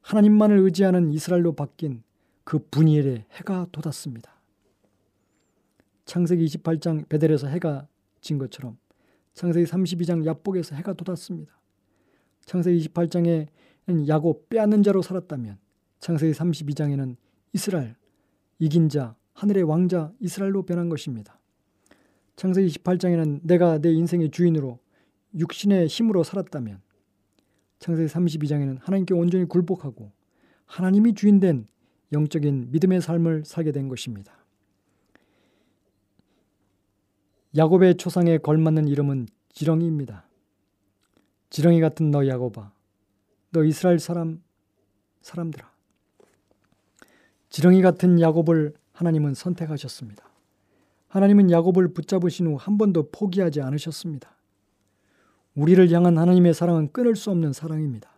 하나님만을 0.02 0.60
의지하는 0.60 1.12
이스라엘로 1.12 1.54
바뀐 1.54 2.04
그 2.44 2.60
분이엘에 2.60 3.26
해가 3.34 3.68
돋았습니다. 3.72 4.32
창세기 6.06 6.46
28장 6.46 7.08
베델에서 7.10 7.48
해가 7.48 7.88
진 8.22 8.38
것처럼 8.38 8.78
창세기 9.34 9.70
32장 9.70 10.26
야복에서 10.26 10.76
해가 10.76 10.94
돋았습니다. 10.94 11.54
창세기 12.46 12.88
28장에는 12.88 13.48
야곱 13.88 14.50
빼앗는 14.50 14.84
자로 14.84 15.02
살았다면 15.02 15.58
창세기 16.00 16.34
32장에는 16.34 17.16
이스라엘 17.54 17.96
이긴 18.60 18.90
자 18.90 19.16
하늘의 19.34 19.64
왕자 19.64 20.12
이스라엘로 20.20 20.64
변한 20.64 20.90
것입니다. 20.90 21.40
창세기 22.36 22.68
28장에는 22.68 23.40
내가 23.44 23.80
내 23.80 23.92
인생의 23.92 24.32
주인으로 24.32 24.80
육신의 25.36 25.88
힘으로 25.88 26.24
살았다면 26.24 26.82
창세기 27.80 28.08
32장에는 28.12 28.80
하나님께 28.82 29.14
온전히 29.14 29.46
굴복하고 29.46 30.12
하나님이 30.66 31.14
주인된 31.14 31.68
영적인 32.12 32.72
믿음의 32.72 33.02
삶을 33.02 33.44
살게 33.46 33.72
된 33.72 33.88
것입니다. 33.88 34.34
야곱의 37.56 37.96
초상에 37.96 38.38
걸맞는 38.38 38.88
이름은 38.88 39.28
지렁이입니다. 39.54 40.28
지렁이 41.50 41.80
같은 41.80 42.12
너 42.12 42.28
야곱아, 42.28 42.72
너 43.52 43.64
이스라엘 43.64 44.00
사람 44.00 44.42
사람들아. 45.22 45.70
지렁이 47.50 47.82
같은 47.82 48.20
야곱을 48.20 48.74
하나님은 48.94 49.34
선택하셨습니다. 49.34 50.26
하나님은 51.08 51.52
야곱을 51.52 51.94
붙잡으신 51.94 52.48
후 52.48 52.58
한 52.58 52.78
번도 52.78 53.10
포기하지 53.12 53.62
않으셨습니다. 53.62 54.36
우리를 55.56 55.90
향한 55.92 56.18
하나님의 56.18 56.54
사랑은 56.54 56.92
끊을 56.92 57.16
수 57.16 57.32
없는 57.32 57.54
사랑입니다. 57.54 58.12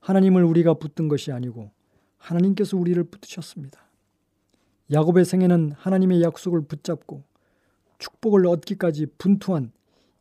하나님을 0.00 0.44
우리가 0.44 0.74
붙든 0.74 1.08
것이 1.08 1.32
아니고 1.32 1.70
하나님께서 2.18 2.76
우리를 2.76 3.02
붙으셨습니다. 3.04 3.80
야곱의 4.92 5.24
생애는 5.24 5.72
하나님의 5.72 6.22
약속을 6.22 6.62
붙잡고 6.62 7.24
축복을 7.98 8.46
얻기까지 8.46 9.06
분투한 9.18 9.72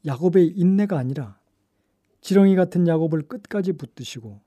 야곱의 0.05 0.47
인내가 0.55 0.97
아니라 0.97 1.37
지렁이 2.25 2.55
같은 2.55 2.87
야곱을 2.87 3.27
끝까지 3.27 3.73
붙드시고 3.73 4.41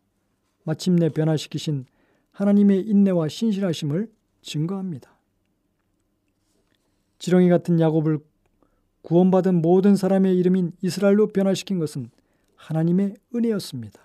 마침내 0.64 1.10
변화시키신 1.10 1.86
하나님의 2.32 2.80
인내와 2.80 3.28
신실하심을 3.28 4.10
증거합니다. 4.42 5.16
지렁이 7.20 7.48
같은 7.48 7.78
야곱을 7.78 8.18
구원받은 9.02 9.62
모든 9.62 9.94
사람의 9.94 10.36
이름인 10.38 10.72
이스라엘로 10.82 11.28
변화시킨 11.28 11.78
것은 11.78 12.10
하나님의 12.56 13.14
은혜였습니다. 13.36 14.00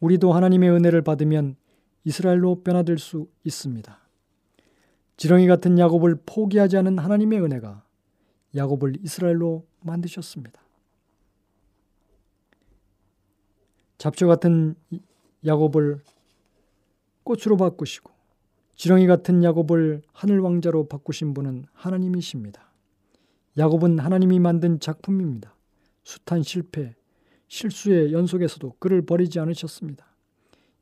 우리도 0.00 0.34
하나님의 0.34 0.72
은혜를 0.72 1.00
받으면 1.00 1.56
이스라엘로 2.04 2.64
변화될 2.64 2.98
수 2.98 3.28
있습니다. 3.44 3.98
지렁이 5.16 5.46
같은 5.46 5.78
야곱을 5.78 6.18
포기하지 6.26 6.76
않은 6.76 6.98
하나님의 6.98 7.40
은혜가 7.40 7.82
야곱을 8.54 8.98
이스라엘로 9.02 9.64
만드셨습니다. 9.80 10.60
잡초 14.02 14.26
같은 14.26 14.74
야곱을 15.46 16.00
꽃으로 17.22 17.56
바꾸시고 17.56 18.10
지렁이 18.74 19.06
같은 19.06 19.44
야곱을 19.44 20.02
하늘 20.12 20.40
왕자로 20.40 20.88
바꾸신 20.88 21.34
분은 21.34 21.66
하나님이십니다. 21.72 22.68
야곱은 23.58 24.00
하나님이 24.00 24.40
만든 24.40 24.80
작품입니다. 24.80 25.54
숱한 26.02 26.42
실패, 26.42 26.96
실수의 27.46 28.12
연속에서도 28.12 28.74
그를 28.80 29.06
버리지 29.06 29.38
않으셨습니다. 29.38 30.04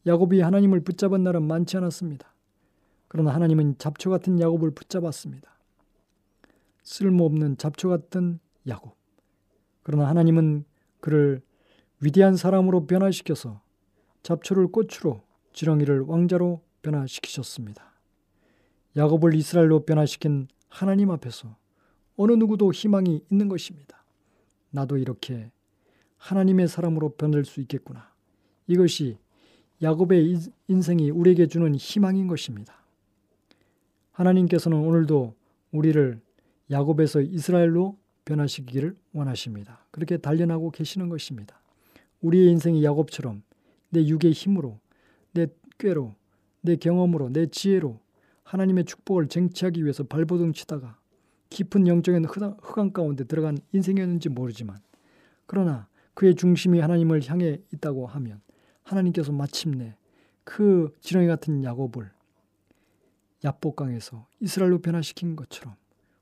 야곱이 0.07 0.41
하나님을 0.41 0.81
붙잡은 0.81 1.23
날은 1.23 1.43
많지 1.43 1.77
않았습니다. 1.77 2.33
그러나 3.07 3.35
하나님은 3.35 3.77
잡초 3.77 4.09
같은 4.09 4.41
야곱을 4.41 4.71
붙잡았습니다. 4.71 5.59
쓸모없는 6.85 7.59
잡초 7.59 7.91
같은 7.91 8.41
야곱. 8.67 8.97
그러나 9.83 10.09
하나님은 10.09 10.65
그를 11.01 11.43
위대한 12.01 12.37
사람으로 12.37 12.87
변화시켜서 12.87 13.61
잡초를 14.23 14.69
꽃으로 14.69 15.23
지렁이를 15.53 16.01
왕자로 16.01 16.63
변화시키셨습니다. 16.83 17.93
야곱을 18.97 19.35
이스라엘로 19.35 19.85
변화시킨 19.85 20.49
하나님 20.69 21.11
앞에서 21.11 21.57
어느 22.17 22.33
누구도 22.33 22.73
희망이 22.73 23.23
있는 23.31 23.49
것입니다. 23.49 24.03
나도 24.71 24.97
이렇게 24.99 25.51
하나님의 26.17 26.69
사람으로 26.69 27.11
변할 27.11 27.45
수 27.45 27.61
있겠구나. 27.61 28.11
이것이 28.67 29.19
야곱의 29.83 30.39
인생이 30.69 31.11
우리에게 31.11 31.47
주는 31.47 31.75
희망인 31.75 32.27
것입니다. 32.29 32.75
하나님께서는 34.13 34.79
오늘도 34.79 35.35
우리를 35.73 36.21
야곱에서 36.71 37.23
이스라엘로 37.23 37.97
변화시키기를 38.25 38.97
원하십니다. 39.13 39.87
그렇게 39.91 40.19
단련하고 40.19 40.71
계시는 40.71 41.09
것입니다. 41.09 41.60
우리의 42.21 42.51
인생이 42.51 42.85
야곱처럼 42.85 43.43
내 43.91 44.07
육의 44.07 44.33
힘으로, 44.33 44.79
내 45.33 45.47
꾀로, 45.79 46.15
내 46.61 46.77
경험으로, 46.77 47.31
내 47.31 47.47
지혜로 47.47 47.99
하나님의 48.45 48.85
축복을 48.85 49.29
쟁취하기 49.29 49.83
위해서 49.83 50.05
발버둥 50.05 50.53
치다가 50.53 50.99
깊은 51.51 51.87
영적인 51.87 52.25
흑암 52.25 52.93
가운데 52.93 53.25
들어간 53.25 53.59
인생이었는지 53.73 54.29
모르지만 54.29 54.79
그러나 55.47 55.89
그의 56.15 56.35
중심이 56.35 56.81
하나님을 56.81 57.29
향해 57.29 57.61
있다고 57.73 58.07
하면 58.07 58.41
하나님께서 58.83 59.33
마침내 59.33 59.97
그 60.45 60.95
지렁이 61.01 61.27
같은 61.27 61.65
야곱을 61.65 62.11
야복강에서 63.45 64.27
이스라엘로 64.41 64.81
변화시킨 64.81 65.37
것처럼 65.37 65.75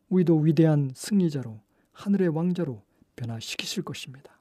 우리도 0.08 0.38
위대한 0.38 0.92
승리자로 0.94 1.61
하늘의 1.92 2.28
왕자로 2.28 2.82
변화시키실 3.16 3.82
것입니다. 3.82 4.38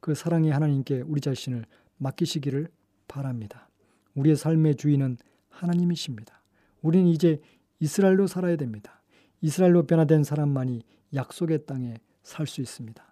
그 0.00 0.14
사랑의 0.14 0.50
하나님께 0.50 1.02
우리 1.02 1.20
자신을 1.20 1.64
맡기시기를 1.98 2.68
바랍니다. 3.08 3.68
우리의 4.14 4.36
삶의 4.36 4.76
주인은 4.76 5.18
하나님이십니다. 5.48 6.42
우리는 6.82 7.06
이제 7.06 7.40
이스라엘로 7.80 8.26
살아야 8.26 8.56
됩니다. 8.56 9.02
이스라엘로 9.42 9.86
변화된 9.86 10.24
사람만이 10.24 10.82
약속의 11.14 11.66
땅에 11.66 11.96
살 12.22 12.46
수 12.46 12.60
있습니다. 12.60 13.02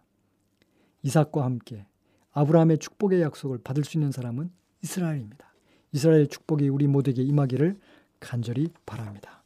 이삭과 1.03 1.45
함께 1.45 1.87
아브라함의 2.33 2.79
축복의 2.79 3.21
약속을 3.23 3.59
받을 3.59 3.85
수 3.85 3.97
있는 3.97 4.13
사람은 4.13 4.51
이스라엘입니다. 4.83 5.53
이스라엘의 5.93 6.29
축복이 6.29 6.69
우리 6.69 6.87
모두에게 6.87 7.23
임하기를 7.23 7.79
간절히 8.21 8.69
바랍니다. 8.85 9.43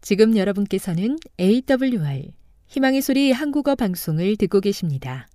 지금 0.00 0.36
여러분께서는 0.36 1.18
AWR 1.38 2.32
희망의 2.66 3.02
소리 3.02 3.32
한국어 3.32 3.74
방송을 3.74 4.36
듣고 4.36 4.60
계십니다. 4.60 5.28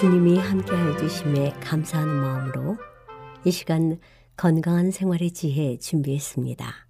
주님이 0.00 0.38
함께하여 0.38 0.96
주심에 0.96 1.50
감사하는 1.60 2.14
마음으로 2.14 2.78
이 3.44 3.50
시간 3.50 4.00
건강한 4.34 4.90
생활의 4.90 5.32
지혜 5.32 5.76
준비했습니다. 5.76 6.88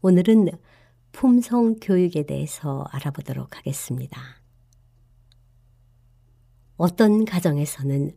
오늘은 0.00 0.50
품성 1.10 1.80
교육에 1.80 2.26
대해서 2.26 2.86
알아보도록 2.92 3.56
하겠습니다. 3.56 4.20
어떤 6.76 7.24
가정에서는 7.24 8.16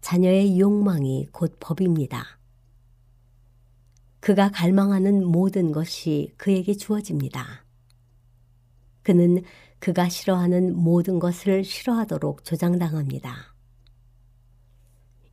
자녀의 0.00 0.58
욕망이 0.58 1.28
곧 1.30 1.58
법입니다. 1.60 2.40
그가 4.18 4.50
갈망하는 4.50 5.24
모든 5.24 5.70
것이 5.70 6.34
그에게 6.36 6.74
주어집니다. 6.74 7.64
그는 9.04 9.44
그가 9.78 10.08
싫어하는 10.08 10.76
모든 10.76 11.18
것을 11.18 11.64
싫어하도록 11.64 12.44
조장당합니다. 12.44 13.54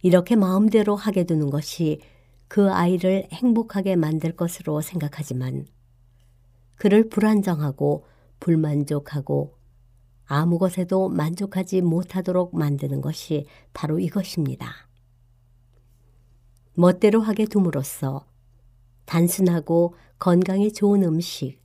이렇게 0.01 0.35
마음대로 0.35 0.95
하게 0.95 1.23
두는 1.23 1.49
것이 1.49 1.99
그 2.47 2.71
아이를 2.71 3.27
행복하게 3.31 3.95
만들 3.95 4.35
것으로 4.35 4.81
생각하지만 4.81 5.65
그를 6.75 7.09
불안정하고 7.09 8.05
불만족하고 8.39 9.55
아무 10.25 10.57
것에도 10.57 11.09
만족하지 11.09 11.81
못하도록 11.81 12.55
만드는 12.55 13.01
것이 13.01 13.45
바로 13.73 13.99
이것입니다. 13.99 14.69
멋대로 16.75 17.21
하게 17.21 17.45
둠으로써 17.45 18.25
단순하고 19.05 19.95
건강에 20.19 20.69
좋은 20.69 21.03
음식, 21.03 21.59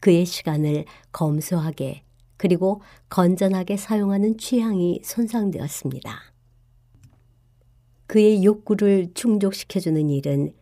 그의 0.00 0.24
시간을 0.24 0.86
검소하게 1.12 2.02
그리고 2.36 2.80
건전하게 3.10 3.76
사용하는 3.76 4.38
취향이 4.38 5.02
손상되었습니다. 5.04 6.18
그의 8.06 8.42
욕구를 8.42 9.12
충족시켜주는 9.14 10.10
일은 10.10 10.54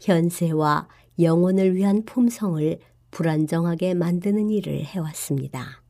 현세와 0.00 0.88
영혼을 1.20 1.74
위한 1.74 2.04
품성을 2.04 2.78
불안정하게 3.10 3.94
만드는 3.94 4.50
일을 4.50 4.84
해왔습니다. 4.84 5.82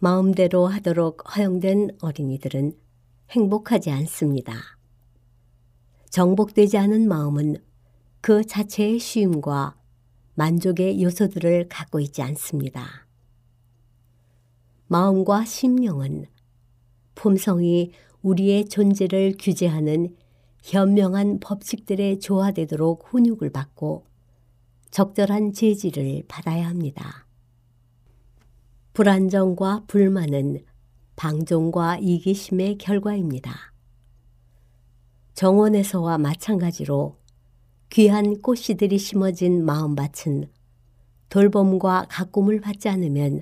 마음대로 0.00 0.66
하도록 0.66 1.36
허용된 1.36 1.98
어린이들은 2.00 2.72
행복하지 3.30 3.90
않습니다. 3.90 4.54
정복되지 6.10 6.78
않은 6.78 7.06
마음은 7.08 7.56
그 8.20 8.44
자체의 8.44 8.98
쉬움과 8.98 9.77
만족의 10.38 11.02
요소들을 11.02 11.68
갖고 11.68 11.98
있지 11.98 12.22
않습니다. 12.22 13.08
마음과 14.86 15.44
심령은 15.44 16.26
품성이 17.16 17.90
우리의 18.22 18.66
존재를 18.66 19.34
규제하는 19.36 20.14
현명한 20.62 21.40
법칙들에 21.40 22.20
조화되도록 22.20 23.08
훈육을 23.08 23.50
받고 23.50 24.06
적절한 24.92 25.54
제지를 25.54 26.22
받아야 26.28 26.68
합니다. 26.68 27.26
불안정과 28.92 29.86
불만은 29.88 30.64
방종과 31.16 31.98
이기심의 31.98 32.78
결과입니다. 32.78 33.72
정원에서와 35.34 36.18
마찬가지로 36.18 37.16
귀한 37.90 38.40
꽃씨들이 38.42 38.98
심어진 38.98 39.64
마음밭은 39.64 40.50
돌봄과 41.30 42.06
가꿈을 42.10 42.60
받지 42.60 42.88
않으면 42.88 43.40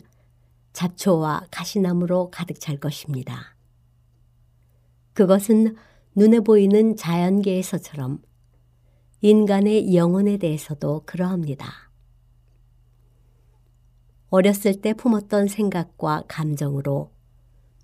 잡초와 0.72 1.46
가시나무로 1.50 2.30
가득 2.30 2.60
찰 2.60 2.78
것입니다. 2.78 3.56
그것은 5.14 5.74
눈에 6.14 6.40
보이는 6.40 6.96
자연계에서처럼 6.96 8.22
인간의 9.20 9.96
영혼에 9.96 10.36
대해서도 10.36 11.02
그러합니다. 11.06 11.90
어렸을 14.28 14.80
때 14.80 14.92
품었던 14.92 15.48
생각과 15.48 16.24
감정으로 16.28 17.10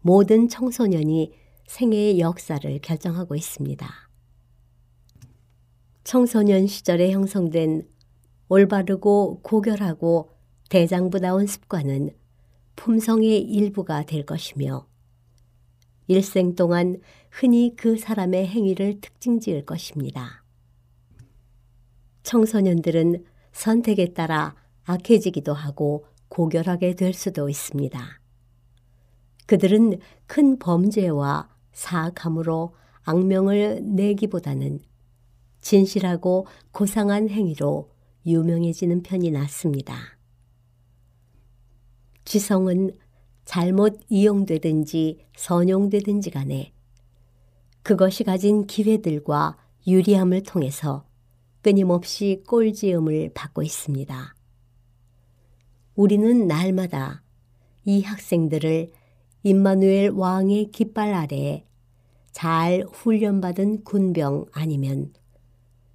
모든 0.03 0.49
청소년이 0.49 1.33
생애의 1.67 2.21
역사를 2.21 2.79
결정하고 2.81 3.35
있습니다. 3.35 4.12
청소년 6.05 6.67
시절에 6.67 7.13
형성된 7.13 7.89
올바르고 8.49 9.41
고결하고 9.43 10.31
대장부다운 10.69 11.47
습관은 11.47 12.11
품성의 12.77 13.41
일부가 13.41 14.03
될 14.05 14.27
것이며 14.27 14.87
일생 16.09 16.55
동안 16.57 17.01
흔히 17.31 17.75
그 17.77 17.97
사람의 17.97 18.49
행위를 18.49 19.01
특징 19.01 19.39
지을 19.39 19.65
것입니다. 19.65 20.45
청소년들은 22.25 23.25
선택에 23.53 24.13
따라 24.13 24.57
악해지기도 24.85 25.55
하고 25.55 26.07
고결하게 26.29 26.97
될 26.97 27.13
수도 27.13 27.49
있습니다. 27.49 28.21
그들은 29.47 29.99
큰 30.27 30.59
범죄와 30.59 31.49
사악함으로 31.73 32.75
악명을 33.05 33.83
내기보다는 33.85 34.81
진실하고 35.63 36.47
고상한 36.73 37.31
행위로 37.31 37.91
유명해지는 38.27 39.03
편이 39.03 39.31
낫습니다. 39.31 39.97
지성은 42.25 42.93
잘못 43.45 43.99
이용되든지 44.09 45.27
선용되든지 45.37 46.31
간에 46.31 46.73
그것이 47.83 48.23
가진 48.23 48.67
기회들과 48.67 49.57
유리함을 49.87 50.45
통해서 50.45 51.05
끊임없이 51.63 52.43
꼴지음을 52.47 53.33
받고 53.35 53.63
있습니다. 53.63 54.35
우리는 55.95 56.47
날마다 56.47 57.23
이 57.85 58.03
학생들을 58.03 58.93
임마누엘 59.43 60.11
왕의 60.11 60.71
깃발 60.71 61.13
아래에 61.13 61.67
잘 62.31 62.85
훈련받은 62.93 63.85
군병 63.85 64.47
아니면 64.53 65.13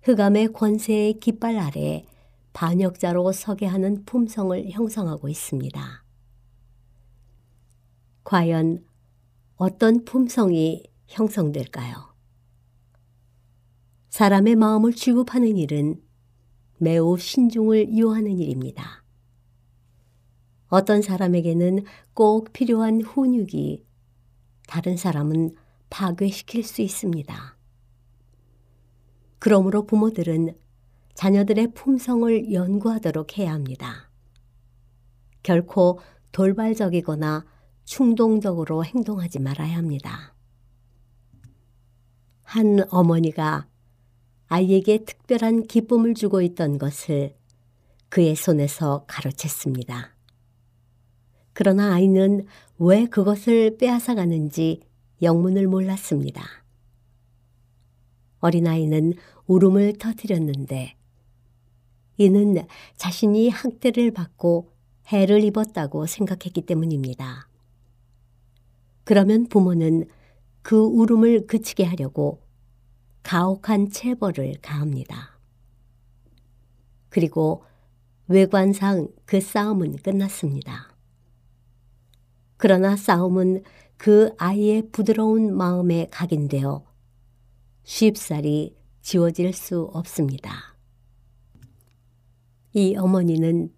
흑암의 0.08 0.54
권세의 0.54 1.20
깃발 1.20 1.58
아래 1.58 2.06
반역자로 2.54 3.34
서게 3.34 3.65
하는 3.65 4.06
품성을 4.06 4.70
형성하고 4.70 5.28
있습니다. 5.28 6.06
과연 8.24 8.86
어떤 9.58 10.06
품성이 10.06 10.84
형성될까요? 11.08 12.15
사람의 14.08 14.56
마음을 14.56 14.93
취급하는 14.93 15.58
일은 15.58 16.02
매우 16.78 17.17
신중을 17.17 17.98
요하는 17.98 18.39
일입니다. 18.39 19.04
어떤 20.70 21.02
사람에게는 21.02 21.84
꼭 22.13 22.54
필요한 22.54 23.02
훈육이 23.02 23.86
다른 24.70 24.96
사람은 24.96 25.58
파괴시킬 25.89 26.63
수 26.63 26.82
있습니다. 26.82 27.57
그러므로 29.39 29.86
부모들은 29.86 30.58
자녀들의 31.13 31.73
품성을 31.73 32.54
연구하도록 32.54 33.38
해야 33.38 33.54
합니다. 33.54 34.10
결코 35.43 36.00
돌발적이거나 36.32 37.45
충동적으로 37.86 38.84
행동하지 38.84 39.39
말아야 39.39 39.78
합니다. 39.78 40.36
한 42.43 42.86
어머니가 42.89 43.67
아이에게 44.47 45.06
특별한 45.06 45.63
기쁨을 45.63 46.13
주고 46.13 46.41
있던 46.41 46.78
것을 46.78 47.36
그의 48.10 48.36
손에서 48.36 49.06
가로챘습니다. 49.08 50.10
그러나 51.54 51.93
아이는 51.93 52.45
왜 52.78 53.06
그것을 53.08 53.78
빼앗아가는지 53.78 54.82
영문을 55.21 55.67
몰랐습니다. 55.67 56.43
어린아이는 58.39 59.13
울음을 59.47 59.93
터뜨렸는데 59.97 60.95
이는 62.17 62.65
자신이 62.95 63.50
학대를 63.50 64.12
받고 64.12 64.71
해를 65.08 65.43
입었다고 65.43 66.06
생각했기 66.06 66.62
때문입니다. 66.62 67.47
그러면 69.04 69.47
부모는 69.47 70.08
그 70.62 70.78
울음을 70.78 71.47
그치게 71.47 71.86
하려고 71.86 72.41
가혹한 73.23 73.89
체벌을 73.89 74.56
가합니다. 74.62 75.39
그리고 77.10 77.63
외관상 78.28 79.08
그 79.26 79.39
싸움은 79.39 79.97
끝났습니다. 79.97 80.93
그러나 82.58 82.95
싸움은 82.95 83.63
그 83.95 84.34
아이의 84.38 84.89
부드러운 84.91 85.56
마음에 85.56 86.08
각인되어 86.12 86.84
쉽사리 87.88 88.76
지워질 89.02 89.54
수 89.54 89.89
없습니다. 89.93 90.76
이 92.73 92.97
어머니는 92.97 93.73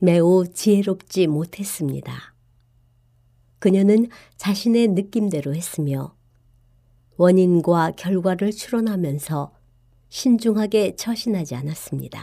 매우 0.00 0.44
지혜롭지 0.52 1.28
못했습니다. 1.28 2.34
그녀는 3.60 4.08
자신의 4.36 4.88
느낌대로 4.88 5.54
했으며 5.54 6.16
원인과 7.18 7.92
결과를 7.92 8.50
추론하면서 8.50 9.54
신중하게 10.08 10.96
처신하지 10.96 11.54
않았습니다. 11.54 12.20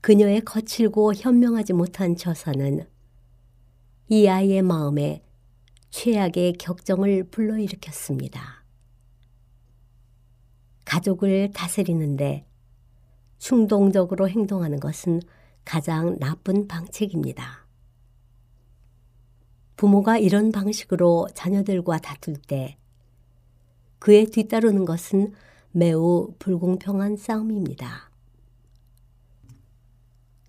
그녀의 0.00 0.40
거칠고 0.40 1.14
현명하지 1.14 1.72
못한 1.72 2.16
처사는 2.16 2.84
이 4.08 4.26
아이의 4.26 4.62
마음에 4.62 5.22
최악의 5.90 6.54
격정을 6.54 7.30
불러일으켰습니다. 7.30 8.57
가족을 10.88 11.50
다스리는데 11.52 12.46
충동적으로 13.36 14.26
행동하는 14.26 14.80
것은 14.80 15.20
가장 15.66 16.18
나쁜 16.18 16.66
방책입니다. 16.66 17.66
부모가 19.76 20.16
이런 20.16 20.50
방식으로 20.50 21.28
자녀들과 21.34 21.98
다툴 21.98 22.36
때 22.36 22.78
그에 23.98 24.24
뒤따르는 24.24 24.86
것은 24.86 25.34
매우 25.72 26.32
불공평한 26.38 27.18
싸움입니다. 27.18 28.10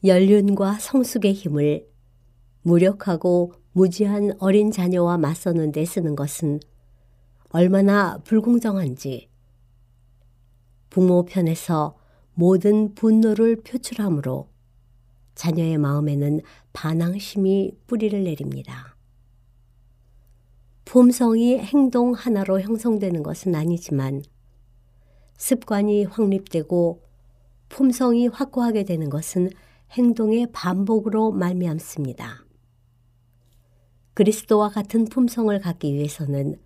연륜과 0.05 0.79
성숙의 0.79 1.33
힘을 1.33 1.85
무력하고 2.61 3.51
무지한 3.73 4.31
어린 4.39 4.71
자녀와 4.71 5.17
맞서는 5.17 5.73
데 5.73 5.83
쓰는 5.83 6.15
것은 6.15 6.61
얼마나 7.49 8.19
불공정한지 8.19 9.28
부모 10.89 11.25
편에서 11.25 11.97
모든 12.33 12.95
분노를 12.95 13.57
표출하므로 13.57 14.49
자녀의 15.35 15.77
마음에는 15.77 16.41
반항심이 16.73 17.73
뿌리를 17.87 18.23
내립니다. 18.23 18.95
품성이 20.85 21.59
행동 21.59 22.13
하나로 22.13 22.61
형성되는 22.61 23.23
것은 23.23 23.55
아니지만 23.55 24.23
습관이 25.37 26.05
확립되고 26.05 27.03
품성이 27.69 28.27
확고하게 28.27 28.83
되는 28.83 29.09
것은 29.09 29.49
행동의 29.91 30.47
반복으로 30.51 31.31
말미암습니다. 31.31 32.45
그리스도와 34.13 34.69
같은 34.69 35.05
품성을 35.05 35.57
갖기 35.59 35.93
위해서는 35.93 36.59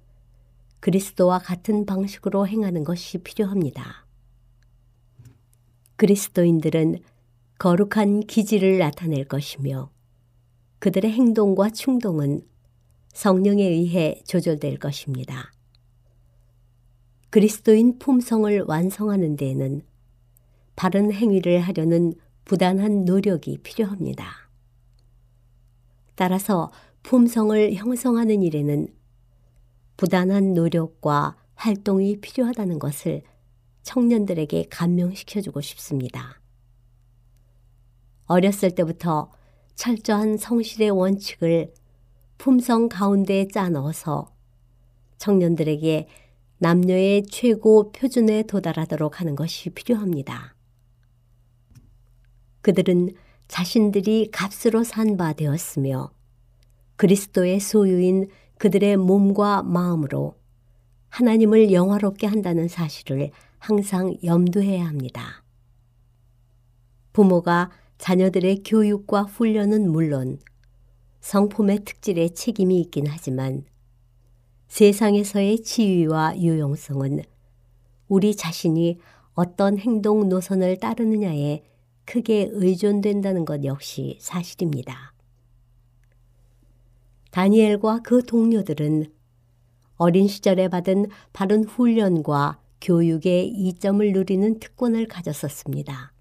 그리스도와 0.80 1.40
같은 1.40 1.86
방식으로 1.86 2.48
행하는 2.48 2.84
것이 2.84 3.20
필요합니다. 3.20 4.03
그리스도인들은 6.04 7.00
거룩한 7.60 8.28
기질을 8.28 8.78
나타낼 8.78 9.24
것이며 9.24 9.90
그들의 10.80 11.10
행동과 11.10 11.70
충동은 11.70 12.42
성령에 13.14 13.64
의해 13.64 14.22
조절될 14.28 14.80
것입니다. 14.80 15.54
그리스도인 17.30 18.00
품성을 18.00 18.66
완성하는 18.68 19.38
데에는 19.38 19.82
바른 20.76 21.14
행위를 21.14 21.62
하려는 21.62 22.16
부단한 22.44 23.06
노력이 23.06 23.60
필요합니다. 23.60 24.50
따라서 26.16 26.70
품성을 27.04 27.76
형성하는 27.76 28.44
일에는 28.44 28.88
부단한 29.96 30.54
노력과 30.54 31.38
활동이 31.56 32.18
필요하다는 32.20 32.80
것을 32.80 33.24
청년들에게 33.84 34.66
감명시켜주고 34.70 35.62
싶습니다. 35.62 36.42
어렸을 38.26 38.74
때부터 38.74 39.32
철저한 39.76 40.38
성실의 40.38 40.90
원칙을 40.92 41.74
품성 42.38 42.90
가운데 42.90 43.48
짜 43.48 43.70
넣어서 43.70 44.34
청년들에게 45.18 46.08
남녀의 46.58 47.26
최고 47.28 47.92
표준에 47.92 48.44
도달하도록 48.44 49.20
하는 49.20 49.36
것이 49.36 49.70
필요합니다. 49.70 50.56
그들은 52.62 53.14
자신들이 53.48 54.30
값으로 54.32 54.84
산 54.84 55.18
바 55.18 55.34
되었으며 55.34 56.12
그리스도의 56.96 57.60
소유인 57.60 58.30
그들의 58.58 58.98
몸과 58.98 59.64
마음으로 59.64 60.36
하나님을 61.10 61.74
영화롭게 61.74 62.28
한다는 62.28 62.68
사실을 62.68 63.32
항상 63.64 64.18
염두해야 64.26 64.86
합니다. 64.86 65.42
부모가 67.14 67.72
자녀들의 67.98 68.64
교육과 68.66 69.24
훈련은 69.24 69.90
물론 69.90 70.38
성품의 71.22 71.86
특질에 71.86 72.28
책임이 72.28 72.82
있긴 72.82 73.08
하지만 73.08 73.64
세상에서의 74.68 75.62
지위와 75.64 76.42
유용성은 76.42 77.22
우리 78.10 78.36
자신이 78.36 79.00
어떤 79.34 79.78
행동 79.78 80.28
노선을 80.28 80.80
따르느냐에 80.80 81.64
크게 82.04 82.50
의존된다는 82.52 83.46
것 83.46 83.64
역시 83.64 84.18
사실입니다. 84.20 85.14
다니엘과 87.32 88.02
그 88.04 88.26
동료들은 88.26 89.06
어린 89.96 90.28
시절에 90.28 90.68
받은 90.68 91.08
바른 91.32 91.64
훈련과 91.64 92.63
교육의 92.84 93.48
이점을 93.48 94.12
누리는 94.12 94.60
특권을 94.60 95.08
가졌었습니다. 95.08 96.14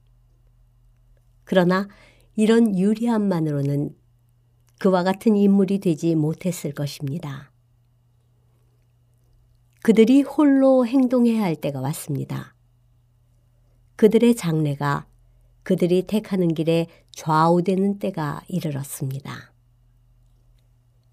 그러나 1.45 1.89
이런 2.37 2.79
유리함만으로는 2.79 3.95
그와 4.79 5.03
같은 5.03 5.37
인물이 5.37 5.81
되지 5.81 6.15
못했을 6.15 6.73
것입니다. 6.73 7.53
그들이 9.83 10.23
홀로 10.23 10.87
행동해야 10.87 11.43
할 11.43 11.57
때가 11.57 11.81
왔습니다. 11.81 12.55
그들의 13.97 14.37
장래가 14.37 15.07
그들이 15.65 16.07
택하는 16.07 16.55
길에 16.55 16.87
좌우되는 17.11 17.99
때가 17.99 18.43
이르렀습니다. 18.47 19.53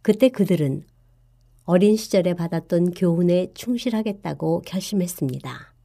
그때 0.03 0.29
그들은 0.29 0.85
어린 1.71 1.97
시절에 1.97 2.33
받았던 2.33 2.93
교훈에 2.93 3.51
충실하겠다고 3.53 4.63
결심했습니다. 4.65 5.75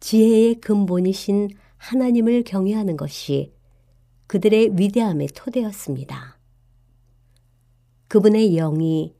지혜의 0.00 0.54
근본이신 0.62 1.50
하나님을 1.76 2.44
경외하는 2.44 2.96
것이 2.96 3.52
그들의 4.28 4.78
위대함의 4.78 5.28
토대였습니다. 5.34 6.38
그분의 8.08 8.54
영이 8.54 9.14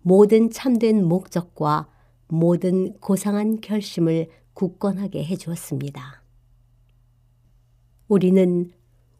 모든 0.00 0.48
참된 0.48 1.04
목적과 1.04 1.86
모든 2.26 2.94
고상한 3.00 3.60
결심을 3.60 4.30
굳건하게 4.54 5.26
해주었습니다. 5.26 6.22
우리는 8.08 8.70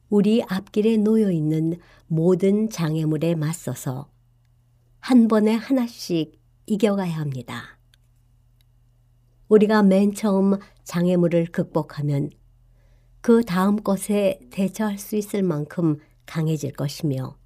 우리 0.08 0.42
앞길에 0.42 0.96
놓여 0.96 1.30
있는 1.30 1.74
모든 2.06 2.70
장애물에 2.70 3.34
맞서서 3.34 4.15
한 5.06 5.28
번에 5.28 5.54
하나씩 5.54 6.36
이겨가야 6.66 7.16
합니다. 7.18 7.78
우리가 9.46 9.84
맨 9.84 10.12
처음 10.12 10.58
장애물을 10.82 11.52
극복하면 11.52 12.30
그 13.20 13.44
다음 13.44 13.76
것에 13.76 14.40
대처할 14.50 14.98
수 14.98 15.14
있을 15.14 15.44
만큼 15.44 15.98
강해질 16.26 16.72
것이며 16.72 17.38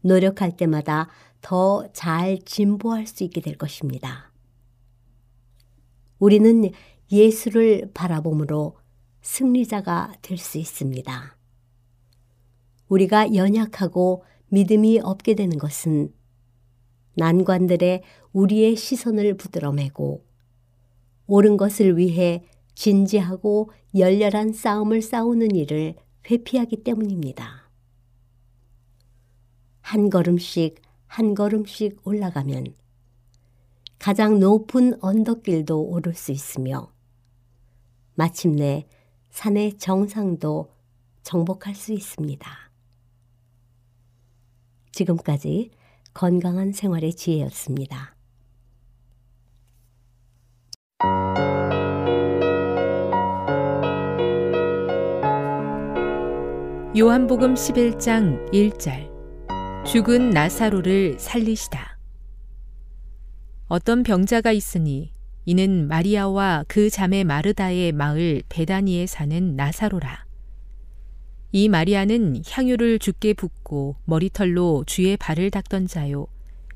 노력할 0.00 0.56
때마다 0.56 1.10
더 1.42 1.86
잘 1.92 2.38
진보할 2.46 3.06
수 3.06 3.24
있게 3.24 3.42
될 3.42 3.58
것입니다. 3.58 4.32
우리는 6.18 6.70
예수를 7.12 7.90
바라봄으로 7.92 8.78
승리자가 9.20 10.14
될 10.22 10.38
수 10.38 10.56
있습니다. 10.56 11.36
우리가 12.88 13.34
연약하고 13.34 14.24
믿음이 14.48 15.00
없게 15.00 15.34
되는 15.34 15.58
것은 15.58 16.14
난관들에 17.18 18.04
우리의 18.32 18.76
시선을 18.76 19.36
부드러매고 19.36 20.24
옳은 21.26 21.56
것을 21.56 21.98
위해 21.98 22.44
진지하고 22.74 23.72
열렬한 23.96 24.52
싸움을 24.52 25.02
싸우는 25.02 25.56
일을 25.56 25.96
회피하기 26.30 26.84
때문입니다. 26.84 27.70
한 29.80 30.10
걸음씩 30.10 30.80
한 31.06 31.34
걸음씩 31.34 32.06
올라가면 32.06 32.74
가장 33.98 34.38
높은 34.38 35.02
언덕길도 35.02 35.88
오를 35.88 36.14
수 36.14 36.30
있으며 36.30 36.92
마침내 38.14 38.86
산의 39.30 39.78
정상도 39.78 40.70
정복할 41.24 41.74
수 41.74 41.92
있습니다. 41.92 42.48
지금까지 44.92 45.70
건강한 46.18 46.72
생활의 46.72 47.14
지혜였습니다. 47.14 48.16
요한복음 56.98 57.54
11장 57.54 58.50
1절 58.50 59.86
죽은 59.86 60.30
나사로를 60.30 61.20
살리시다. 61.20 62.00
어떤 63.68 64.02
병자가 64.02 64.50
있으니 64.50 65.12
이는 65.44 65.86
마리아와 65.86 66.64
그 66.66 66.90
자매 66.90 67.22
마르다의 67.22 67.92
마을 67.92 68.42
베다니에 68.48 69.06
사는 69.06 69.54
나사로라. 69.54 70.27
이 71.50 71.68
마리아는 71.68 72.42
향유를 72.46 72.98
죽게 72.98 73.32
붓고 73.32 73.96
머리털로 74.04 74.84
주의 74.86 75.16
발을 75.16 75.50
닦던 75.50 75.86
자요. 75.86 76.26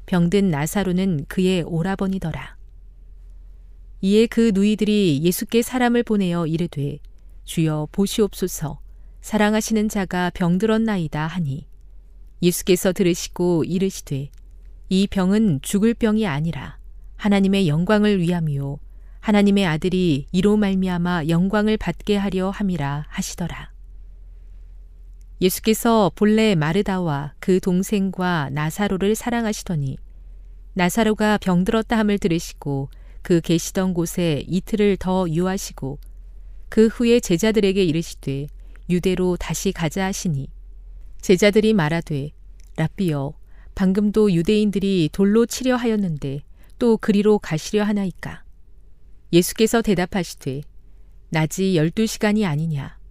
병든 0.06 0.50
나사로는 0.50 1.26
그의 1.28 1.62
오라버니더라. 1.62 2.56
이에 4.00 4.26
그 4.26 4.50
누이들이 4.54 5.20
예수께 5.22 5.62
사람을 5.62 6.02
보내어 6.02 6.46
이르되 6.46 6.98
주여 7.44 7.88
보시옵소서 7.92 8.80
사랑하시는 9.20 9.88
자가 9.88 10.30
병들었나이다 10.30 11.24
하니 11.24 11.68
예수께서 12.42 12.92
들으시고 12.92 13.62
이르시되 13.64 14.30
이 14.88 15.06
병은 15.06 15.61
죽을 15.62 15.94
병이 15.94 16.26
아니라 16.26 16.78
하나님의 17.16 17.68
영광을 17.68 18.20
위함이요 18.20 18.80
하나님의 19.20 19.66
아들이 19.66 20.26
이로 20.32 20.56
말미암아 20.56 21.28
영광을 21.28 21.76
받게 21.76 22.16
하려 22.16 22.50
함이라 22.50 23.06
하시더라. 23.08 23.71
예수께서 25.42 26.12
본래 26.14 26.55
마르다와 26.55 27.35
그 27.40 27.59
동생과 27.59 28.50
나사로를 28.52 29.16
사랑하시더니 29.16 29.98
나사로가 30.74 31.37
병들었다 31.38 31.98
함을 31.98 32.18
들으시고 32.20 32.88
그 33.22 33.40
계시던 33.40 33.92
곳에 33.92 34.44
이틀을 34.46 34.98
더 34.98 35.28
유하시고 35.28 35.98
그 36.68 36.87
후에 36.87 37.18
제자들에게 37.18 37.83
이르시되 37.83 38.46
유대로 38.88 39.37
다시 39.37 39.72
가자 39.72 40.07
하시니 40.07 40.48
제자들이 41.20 41.72
말하되 41.74 42.31
라비여 42.76 43.35
방금도 43.74 44.33
유대인들이 44.33 45.11
돌로 45.12 45.46
치려 45.46 45.74
하였는데 45.74 46.42
또 46.78 46.96
그리로 46.96 47.40
가시려 47.40 47.83
하나이까? 47.83 48.44
예수께서 49.33 49.83
대답하시되 49.83 50.61
낮이 51.31 51.76
열두 51.76 52.07
시간이 52.07 52.46
아니냐 52.46 53.01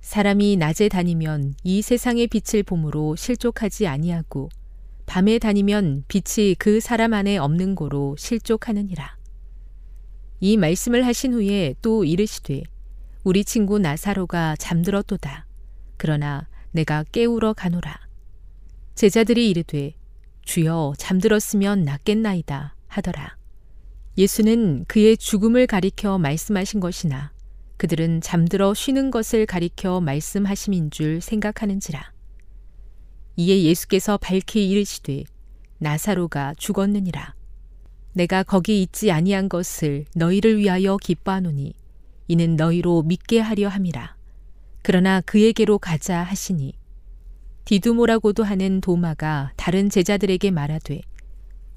사람이 0.00 0.56
낮에 0.56 0.88
다니면 0.88 1.54
이 1.62 1.82
세상의 1.82 2.28
빛을 2.28 2.62
봄으로 2.62 3.16
실족하지 3.16 3.86
아니하고 3.86 4.48
밤에 5.06 5.38
다니면 5.38 6.04
빛이 6.08 6.54
그 6.54 6.80
사람 6.80 7.12
안에 7.14 7.36
없는 7.36 7.74
고로 7.74 8.16
실족하느니라. 8.16 9.16
이 10.40 10.56
말씀을 10.56 11.04
하신 11.04 11.34
후에 11.34 11.74
또 11.82 12.04
이르시되 12.04 12.62
우리 13.24 13.44
친구 13.44 13.78
나사로가 13.78 14.56
잠들었도다. 14.56 15.46
그러나 15.96 16.48
내가 16.70 17.04
깨우러 17.12 17.52
가노라. 17.52 18.00
제자들이 18.94 19.50
이르되 19.50 19.94
주여 20.42 20.94
잠들었으면 20.96 21.82
낫겠나이다 21.82 22.74
하더라. 22.88 23.36
예수는 24.16 24.86
그의 24.88 25.16
죽음을 25.16 25.66
가리켜 25.66 26.18
말씀하신 26.18 26.80
것이나 26.80 27.32
그들은 27.80 28.20
잠들어 28.20 28.74
쉬는 28.74 29.10
것을 29.10 29.46
가리켜 29.46 30.02
말씀하심인 30.02 30.90
줄 30.90 31.22
생각하는지라. 31.22 32.12
이에 33.36 33.62
예수께서 33.62 34.18
밝히 34.18 34.68
이르시되 34.68 35.24
나사로가 35.78 36.52
죽었느니라. 36.58 37.34
내가 38.12 38.42
거기 38.42 38.82
있지 38.82 39.10
아니한 39.10 39.48
것을 39.48 40.04
너희를 40.14 40.58
위하여 40.58 40.98
기뻐하노니 40.98 41.72
이는 42.28 42.56
너희로 42.56 43.00
믿게 43.04 43.40
하려 43.40 43.68
함이라. 43.68 44.14
그러나 44.82 45.22
그에게로 45.22 45.78
가자 45.78 46.22
하시니 46.22 46.74
디두모라고도 47.64 48.44
하는 48.44 48.82
도마가 48.82 49.54
다른 49.56 49.88
제자들에게 49.88 50.50
말하되 50.50 51.00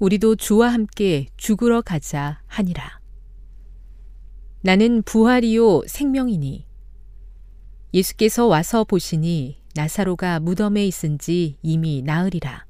우리도 0.00 0.36
주와 0.36 0.68
함께 0.68 1.28
죽으러 1.38 1.80
가자 1.80 2.42
하니라. 2.46 3.03
나는 4.66 5.02
부활이요 5.02 5.82
생명이니 5.86 6.64
예수께서 7.92 8.46
와서 8.46 8.82
보시니 8.84 9.60
나사로가 9.74 10.40
무덤에 10.40 10.86
있은지 10.86 11.58
이미 11.60 12.00
나으리라. 12.00 12.64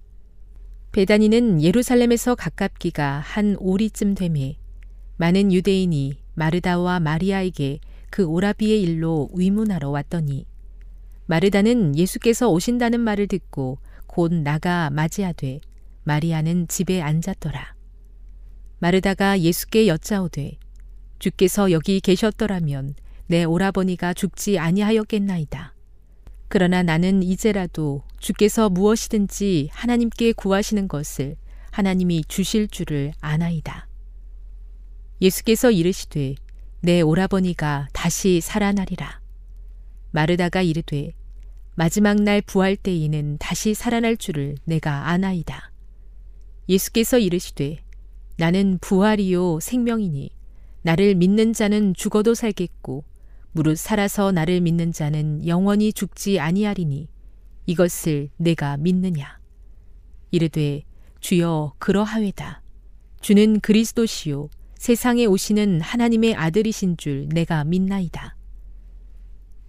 베다니는 0.91 1.63
예루살렘에서 1.63 2.35
가깝기가 2.35 3.21
한 3.21 3.55
오리쯤 3.61 4.17
되매 4.17 4.57
많은 5.19 5.53
유대인이 5.53 6.19
마르다와 6.35 6.99
마리아에게 6.99 7.79
그 8.11 8.25
오라비의 8.25 8.83
일로 8.83 9.31
위문하러 9.33 9.91
왔더니 9.91 10.47
마르다는 11.27 11.97
예수께서 11.97 12.51
오신다는 12.51 12.99
말을 12.99 13.29
듣고 13.29 13.79
곧 14.09 14.35
나가 14.35 14.91
맞이하되 14.91 15.61
마리아는 16.03 16.67
집에 16.67 17.01
앉았더라. 17.01 17.77
마르다가 18.81 19.39
예수께 19.39 19.87
여짜오되 19.87 20.59
주께서 21.25 21.71
여기 21.71 22.01
계셨더라면 22.01 22.97
내 23.29 23.45
오라버니가 23.45 24.13
죽지 24.13 24.59
아니하였겠나이다. 24.59 25.75
그러나 26.49 26.83
나는 26.83 27.23
이제라도 27.23 28.03
주께서 28.19 28.69
무엇이든지 28.69 29.71
하나님께 29.73 30.33
구하시는 30.33 30.87
것을 30.87 31.37
하나님이 31.71 32.25
주실 32.29 32.69
줄을 32.69 33.15
아나이다. 33.23 33.89
예수께서 35.23 35.71
이르시되 35.71 36.35
내 36.83 37.01
오라버니가 37.01 37.89
다시 37.95 38.43
살아나리라. 38.43 39.23
마르다가 40.11 40.61
이르되 40.61 41.13
마지막 41.75 42.21
날 42.21 42.43
부활 42.43 42.77
때에는 42.77 43.39
다시 43.39 43.73
살아날 43.73 44.19
줄을 44.19 44.57
내가 44.65 45.09
아나이다. 45.09 45.73
예수께서 46.69 47.19
이르시되 47.19 47.79
나는 48.37 48.77
부활이요 48.83 49.61
생명이니 49.61 50.34
나를 50.85 51.15
믿는 51.15 51.55
자는 51.55 51.95
죽어도 51.95 52.35
살겠고 52.35 53.05
무릇 53.53 53.79
살아서 53.79 54.33
나를 54.33 54.61
믿는 54.61 54.93
자는 54.93 55.47
영원히 55.47 55.95
죽지 55.95 56.39
아니하리니 56.39 57.09
이것을 57.65 58.29
내가 58.37 58.77
믿느냐? 58.77 59.39
이르되 60.31 60.83
주여 61.21 61.73
그러하외다. 61.79 62.61
주는 63.23 63.61
그리스도시요 63.61 64.51
세상에 64.77 65.25
오시는 65.25 65.81
하나님의 65.81 66.35
아들이신 66.35 66.99
줄 66.99 67.31
내가 67.31 67.65
믿나이다. 67.65 68.37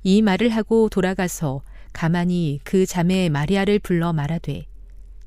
이 0.03 0.21
말을 0.21 0.49
하고 0.49 0.89
돌아가서 0.89 1.61
가만히 1.93 2.59
그 2.65 2.85
자매 2.85 3.29
마리아를 3.29 3.79
불러 3.79 4.11
말하되 4.11 4.65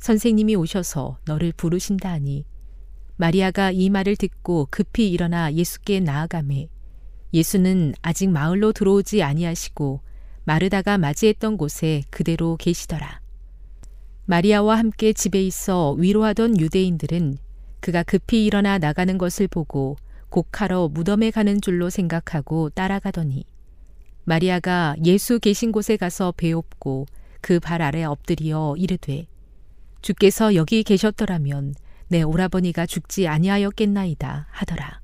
선생님이 0.01 0.55
오셔서 0.55 1.19
너를 1.25 1.53
부르신다 1.57 2.11
하니 2.11 2.45
마리아가 3.19 3.73
이 3.73 3.91
말을 3.91 4.15
듣고 4.15 4.69
급히 4.71 5.11
일어나 5.11 5.53
예수께 5.53 5.99
나아가매 5.99 6.69
예수는 7.35 7.95
아직 8.01 8.31
마을로 8.31 8.73
들어오지 8.73 9.25
아니하시고 9.25 10.01
마르다가 10.45 10.99
맞이했던 10.99 11.57
곳에 11.57 12.05
그대로 12.11 12.57
계시더라. 12.57 13.21
마리아와 14.27 14.79
함께 14.79 15.13
집에 15.13 15.43
있어 15.43 15.93
위로하던 15.99 16.61
유대인들은 16.61 17.39
그가 17.81 18.05
급히 18.05 18.47
일어나 18.47 18.79
나가는 18.79 19.19
것을 19.19 19.49
보고 19.49 19.97
곡하러 20.31 20.89
무덤에 20.89 21.33
가는 21.33 21.61
줄로 21.61 21.91
생각하고 21.91 22.71
따라가더니 22.71 23.45
마리아가 24.25 24.95
예수 25.05 25.41
계신 25.41 25.73
곳에 25.73 25.97
가서 25.97 26.33
배옵고 26.37 27.07
그 27.41 27.59
발 27.59 27.83
아래 27.83 28.05
엎드리어 28.05 28.75
이르되 28.79 29.27
주께서 30.03 30.55
여기 30.55 30.85
계셨더라면 30.85 31.75
내 32.09 32.23
오라버니가 32.23 32.87
죽지 32.87 33.29
아니하였겠나이다 33.29 34.49
하더라. 34.51 35.01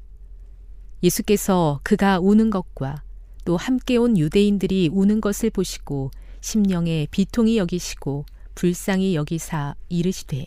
예수께서 1.02 1.80
그가 1.82 2.18
우는 2.18 2.50
것과 2.50 3.02
또 3.44 3.58
함께 3.58 3.96
온 3.96 4.16
유대인들이 4.16 4.88
우는 4.90 5.20
것을 5.20 5.50
보시고 5.50 6.10
심령에 6.40 7.06
비통이 7.10 7.58
여기시고 7.58 8.24
불쌍히 8.54 9.14
여기사 9.14 9.74
이르시되 9.88 10.46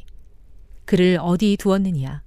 그를 0.85 1.19
어디 1.21 1.57
두었느냐 1.57 2.23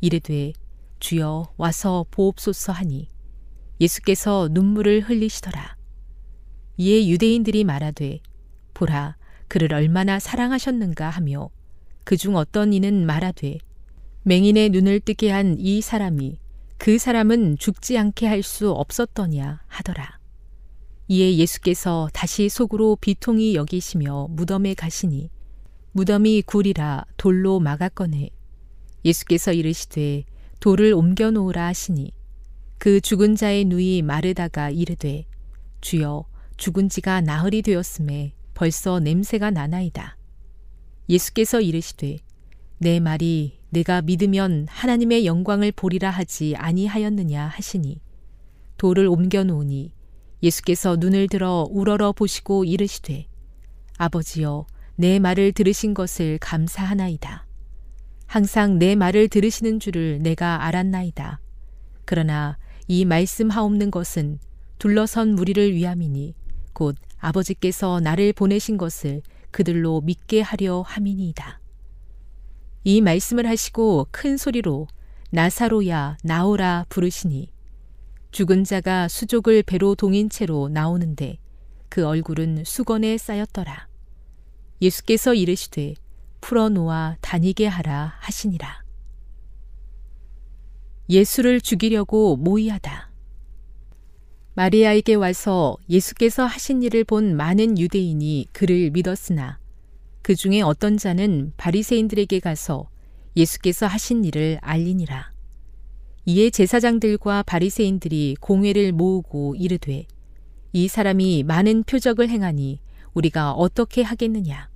이르되 0.00 0.52
주여 1.00 1.52
와서 1.56 2.06
보옵소서 2.10 2.72
하니 2.72 3.08
예수께서 3.80 4.48
눈물을 4.52 5.00
흘리시더라. 5.00 5.76
이에 6.76 7.08
유대인들이 7.08 7.64
말하되 7.64 8.20
보라 8.72 9.16
그를 9.48 9.74
얼마나 9.74 10.18
사랑하셨는가 10.18 11.10
하며 11.10 11.50
그중 12.04 12.36
어떤 12.36 12.72
이는 12.72 13.06
말하되 13.06 13.58
맹인의 14.22 14.70
눈을 14.70 15.00
뜨게 15.00 15.30
한 15.30 15.56
이 15.58 15.80
사람이 15.80 16.38
그 16.78 16.98
사람은 16.98 17.58
죽지 17.58 17.96
않게 17.98 18.26
할 18.26 18.42
수 18.42 18.70
없었더냐 18.70 19.62
하더라. 19.66 20.18
이에 21.08 21.36
예수께서 21.36 22.08
다시 22.12 22.48
속으로 22.48 22.96
비통이 22.96 23.54
여기시며 23.54 24.28
무덤에 24.30 24.74
가시니 24.74 25.30
무덤이 25.92 26.42
굴이라 26.42 27.04
돌로 27.16 27.60
막았거늘 27.60 28.30
예수께서 29.04 29.52
이르시되 29.52 30.24
돌을 30.60 30.94
옮겨 30.94 31.30
놓으라 31.30 31.66
하시니 31.66 32.12
그 32.78 33.00
죽은 33.00 33.36
자의 33.36 33.64
누이 33.66 34.02
마르다가 34.02 34.70
이르되 34.70 35.26
주여 35.82 36.24
죽은 36.56 36.88
지가 36.88 37.20
나흘이 37.20 37.62
되었음에 37.62 38.32
벌써 38.54 38.98
냄새가 39.00 39.50
나나이다. 39.50 40.16
예수께서 41.08 41.60
이르시되 41.60 42.18
내 42.78 43.00
말이 43.00 43.58
내가 43.70 44.02
믿으면 44.02 44.66
하나님의 44.70 45.26
영광을 45.26 45.72
보리라 45.72 46.10
하지 46.10 46.54
아니하였느냐 46.56 47.46
하시니 47.46 48.00
돌을 48.76 49.06
옮겨 49.06 49.44
놓으니 49.44 49.92
예수께서 50.42 50.96
눈을 50.96 51.28
들어 51.28 51.66
우러러 51.70 52.12
보시고 52.12 52.64
이르시되 52.64 53.26
아버지여 53.96 54.66
내 54.96 55.18
말을 55.18 55.52
들으신 55.52 55.94
것을 55.94 56.38
감사하나이다. 56.38 57.46
항상 58.26 58.78
내 58.78 58.94
말을 58.94 59.28
들으시는 59.28 59.80
줄을 59.80 60.20
내가 60.22 60.64
알았나이다. 60.66 61.40
그러나 62.04 62.58
이 62.86 63.04
말씀하옵는 63.04 63.90
것은 63.90 64.38
둘러선 64.78 65.34
무리를 65.34 65.74
위함이니 65.74 66.34
곧 66.72 66.96
아버지께서 67.18 68.00
나를 68.00 68.32
보내신 68.32 68.76
것을 68.76 69.22
그들로 69.54 70.00
믿게 70.00 70.40
하려 70.40 70.82
함이니이다. 70.82 71.60
이 72.82 73.00
말씀을 73.00 73.46
하시고 73.46 74.08
큰 74.10 74.36
소리로 74.36 74.88
나사로야 75.30 76.18
나오라 76.24 76.86
부르시니 76.88 77.52
죽은 78.32 78.64
자가 78.64 79.06
수족을 79.06 79.62
배로 79.62 79.94
동인 79.94 80.28
채로 80.28 80.68
나오는데 80.70 81.38
그 81.88 82.04
얼굴은 82.04 82.64
수건에 82.64 83.16
쌓였더라. 83.16 83.86
예수께서 84.82 85.34
이르시되 85.34 85.94
풀어놓아 86.40 87.18
다니게 87.20 87.68
하라 87.68 88.14
하시니라. 88.18 88.82
예수를 91.08 91.60
죽이려고 91.60 92.34
모의하다. 92.34 93.13
마리아에게 94.56 95.14
와서 95.14 95.76
예수께서 95.90 96.44
하신 96.46 96.84
일을 96.84 97.02
본 97.02 97.36
많은 97.36 97.76
유대인이 97.76 98.46
그를 98.52 98.90
믿었으나 98.92 99.58
그 100.22 100.36
중에 100.36 100.60
어떤 100.60 100.96
자는 100.96 101.52
바리새인들에게 101.56 102.38
가서 102.38 102.88
예수께서 103.36 103.88
하신 103.88 104.24
일을 104.24 104.58
알리니라. 104.62 105.32
이에 106.26 106.50
제사장들과 106.50 107.42
바리새인들이 107.42 108.36
공회를 108.40 108.92
모으고 108.92 109.56
이르되 109.56 110.06
이 110.72 110.86
사람이 110.86 111.42
많은 111.42 111.82
표적을 111.82 112.28
행하니 112.28 112.78
우리가 113.12 113.50
어떻게 113.54 114.02
하겠느냐. 114.02 114.68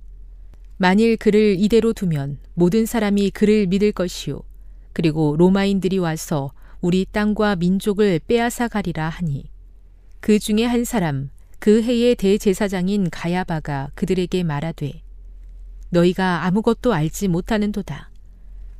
만일 0.75 1.15
그를 1.15 1.55
이대로 1.57 1.93
두면 1.93 2.39
모든 2.53 2.85
사람이 2.85 3.31
그를 3.31 3.65
믿을 3.67 3.93
것이요. 3.93 4.41
그리고 4.91 5.37
로마인들이 5.37 5.99
와서 5.99 6.51
우리 6.81 7.05
땅과 7.09 7.55
민족을 7.55 8.19
빼앗아 8.27 8.67
가리라 8.67 9.07
하니 9.07 9.49
그 10.19 10.37
중에 10.37 10.65
한 10.65 10.83
사람 10.83 11.29
그 11.59 11.81
해의 11.81 12.15
대제사장인 12.15 13.09
가야바가 13.09 13.91
그들에게 13.95 14.43
말하되 14.43 15.01
너희가 15.89 16.45
아무것도 16.45 16.93
알지 16.93 17.27
못하는도다. 17.29 18.11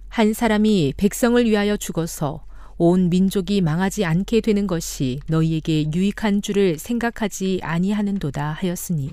한 0.10 0.34
사람이 0.34 0.94
백성을 0.98 1.44
위하여 1.46 1.78
죽어서 1.78 2.46
온 2.78 3.10
민족이 3.10 3.62
망하지 3.62 4.06
않게 4.06 4.42
되는 4.42 4.68
것이 4.68 5.20
너희에게 5.28 5.92
유익한 5.94 6.42
줄을 6.42 6.78
생각하지 6.78 7.60
아니하는도다 7.62 8.52
하였으니 8.54 9.12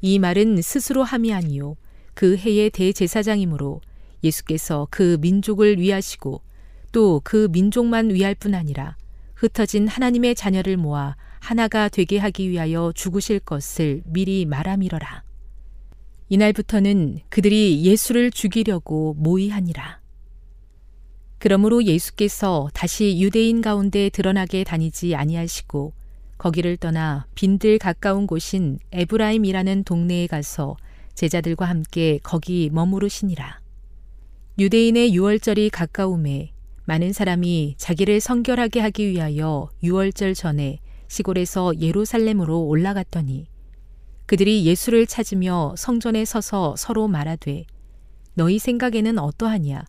이 0.00 0.18
말은 0.18 0.62
스스로 0.62 1.02
함이 1.02 1.32
아니요 1.32 1.76
그 2.14 2.36
해의 2.36 2.70
대제사장이므로 2.70 3.80
예수께서 4.22 4.88
그 4.90 5.18
민족을 5.20 5.78
위하시고 5.78 6.40
또 6.92 7.20
그 7.22 7.48
민족만 7.50 8.10
위할 8.10 8.34
뿐 8.34 8.54
아니라 8.54 8.96
흩어진 9.34 9.88
하나님의 9.88 10.34
자녀를 10.34 10.76
모아 10.76 11.16
하나가 11.40 11.88
되게 11.88 12.18
하기 12.18 12.48
위하여 12.48 12.92
죽으실 12.94 13.40
것을 13.40 14.02
미리 14.06 14.46
말함이러라. 14.46 15.22
이날부터는 16.30 17.20
그들이 17.28 17.84
예수를 17.84 18.30
죽이려고 18.30 19.14
모의하니라. 19.18 20.00
그러므로 21.38 21.84
예수께서 21.84 22.70
다시 22.72 23.20
유대인 23.20 23.60
가운데 23.60 24.08
드러나게 24.08 24.64
다니지 24.64 25.14
아니하시고 25.14 25.92
거기를 26.38 26.78
떠나 26.78 27.26
빈들 27.34 27.78
가까운 27.78 28.26
곳인 28.26 28.78
에브라임이라는 28.92 29.84
동네에 29.84 30.26
가서 30.26 30.76
제자들과 31.14 31.66
함께 31.66 32.18
거기 32.22 32.70
머무르시니라. 32.72 33.60
유대인의 34.58 35.14
유월절이 35.14 35.68
가까움에 35.68 36.53
많은 36.86 37.12
사람이 37.12 37.76
자기를 37.78 38.20
성결하게 38.20 38.80
하기 38.80 39.08
위하여 39.08 39.70
유월절 39.82 40.34
전에 40.34 40.80
시골에서 41.08 41.80
예루살렘으로 41.80 42.62
올라갔더니 42.62 43.46
그들이 44.26 44.64
예수를 44.64 45.06
찾으며 45.06 45.74
성전에 45.76 46.24
서서 46.24 46.74
서로 46.76 47.08
말하되 47.08 47.64
너희 48.34 48.58
생각에는 48.58 49.18
어떠하냐? 49.18 49.84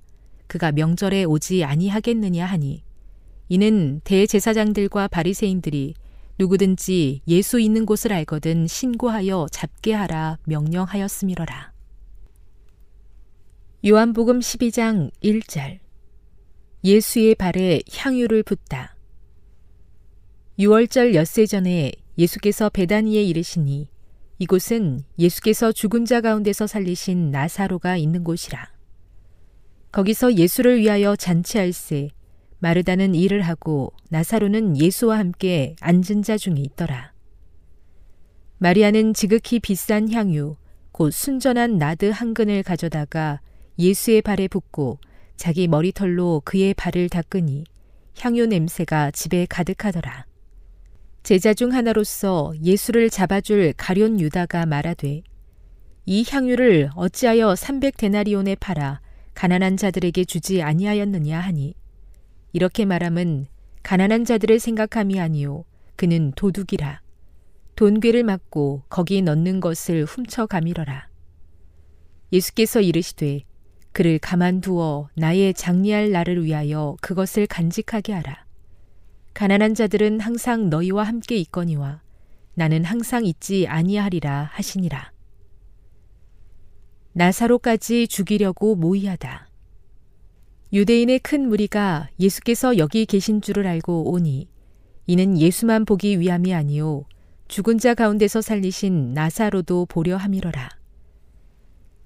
그가 0.48 0.72
명절에 0.72 1.24
오지 1.24 1.64
아니하겠느냐? 1.64 2.46
하니 2.46 2.84
이는 3.50 4.02
대제사장들과 4.04 5.08
바리새인들이 5.08 5.96
누구든지 6.38 7.22
예수 7.28 7.60
있는 7.60 7.86
곳을 7.86 8.12
알거든 8.14 8.68
신고하여 8.68 9.48
잡게 9.52 9.94
하라 9.94 10.38
명령하였음이러라. 10.46 11.72
요한복음 13.86 14.40
12장 14.40 15.12
1절 15.24 15.85
예수의 16.86 17.34
발에 17.34 17.80
향유를 17.92 18.44
붓다. 18.44 18.96
6월절 20.60 21.16
엿새 21.16 21.48
전에 21.48 21.92
예수께서 22.16 22.70
베다니에 22.70 23.24
이르시니 23.24 23.90
이곳은 24.38 25.02
예수께서 25.18 25.72
죽은 25.72 26.06
자 26.06 26.22
가운데서 26.22 26.68
살리신 26.68 27.32
나사로가 27.32 27.98
있는 27.98 28.24
곳이라. 28.24 28.72
거기서 29.92 30.36
예수를 30.36 30.78
위하여 30.78 31.16
잔치할세 31.16 32.10
마르다는 32.60 33.16
일을 33.16 33.42
하고 33.42 33.92
나사로는 34.12 34.78
예수와 34.78 35.18
함께 35.18 35.76
앉은 35.82 36.22
자 36.22 36.38
중에 36.38 36.58
있더라. 36.58 37.14
마리아는 38.60 39.16
지극히 39.16 39.60
비싼 39.60 40.12
향유, 40.12 40.56
곧 40.92 41.10
순전한 41.10 41.80
나드 41.80 42.12
한 42.12 42.36
근을 42.36 42.62
가져다가 42.62 43.42
예수의 43.80 44.22
발에 44.22 44.48
붓고 44.48 45.00
자기 45.38 45.68
머리털로 45.68 46.42
그의 46.46 46.74
발을 46.74 47.10
닦으니 47.10 47.66
향유 48.20 48.48
냄새가 48.48 49.12
집에 49.12 49.46
가득하더라. 49.46 50.26
제자 51.24 51.54
중 51.54 51.74
하나로서 51.74 52.54
예수를 52.64 53.10
잡아줄 53.10 53.74
가련 53.78 54.20
유다가 54.20 54.66
말하되 54.66 55.24
이 56.06 56.26
향유를 56.30 56.92
어찌하여 56.96 57.54
300데나리온에 57.54 58.58
팔아 58.60 59.02
가난한 59.34 59.76
자들에게 59.76 60.24
주지 60.26 60.62
아니하였느냐 60.62 61.40
하니? 61.40 61.76
이렇게 62.54 62.86
말함은 62.86 63.48
가난한 63.84 64.24
자들을 64.24 64.60
생각함이 64.60 65.20
아니요 65.20 65.66
그는 65.96 66.32
도둑이라. 66.36 67.02
돈괴를 67.76 68.24
맞고 68.24 68.84
거기 68.88 69.22
넣는 69.22 69.60
것을 69.60 70.06
훔쳐 70.06 70.46
가밀어라. 70.46 71.10
예수께서 72.32 72.82
이르시되 72.82 73.42
그를 73.96 74.20
가만두어 74.20 75.08
나의 75.16 75.54
장리할 75.54 76.12
날을 76.12 76.44
위하여 76.44 76.98
그것을 77.00 77.48
간직하게 77.48 78.12
하라 78.12 78.46
가난한 79.34 79.74
자들은 79.74 80.20
항상 80.20 80.70
너희와 80.70 81.04
함께 81.04 81.38
있거니와 81.38 82.02
나는 82.56 82.84
항상 82.84 83.26
있지 83.26 83.68
아니하리라 83.70 84.50
하시니라 84.52 85.14
나사로까지 87.14 88.10
죽이려고 88.10 88.76
모의하다. 88.76 89.48
유대인의 90.74 91.20
큰 91.20 91.48
무리가 91.48 92.10
예수께서 92.20 92.78
여기 92.78 93.06
계신 93.06 93.40
줄을 93.40 93.66
알고 93.66 94.12
오니 94.12 94.50
이는 95.08 95.40
예수만 95.40 95.86
보기 95.86 96.20
위함이 96.20 96.54
아니요 96.54 97.06
죽은 97.48 97.78
자 97.78 97.94
가운데서 97.94 98.42
살리신 98.42 99.14
나사로도 99.14 99.86
보려 99.86 100.18
함이로라. 100.18 100.75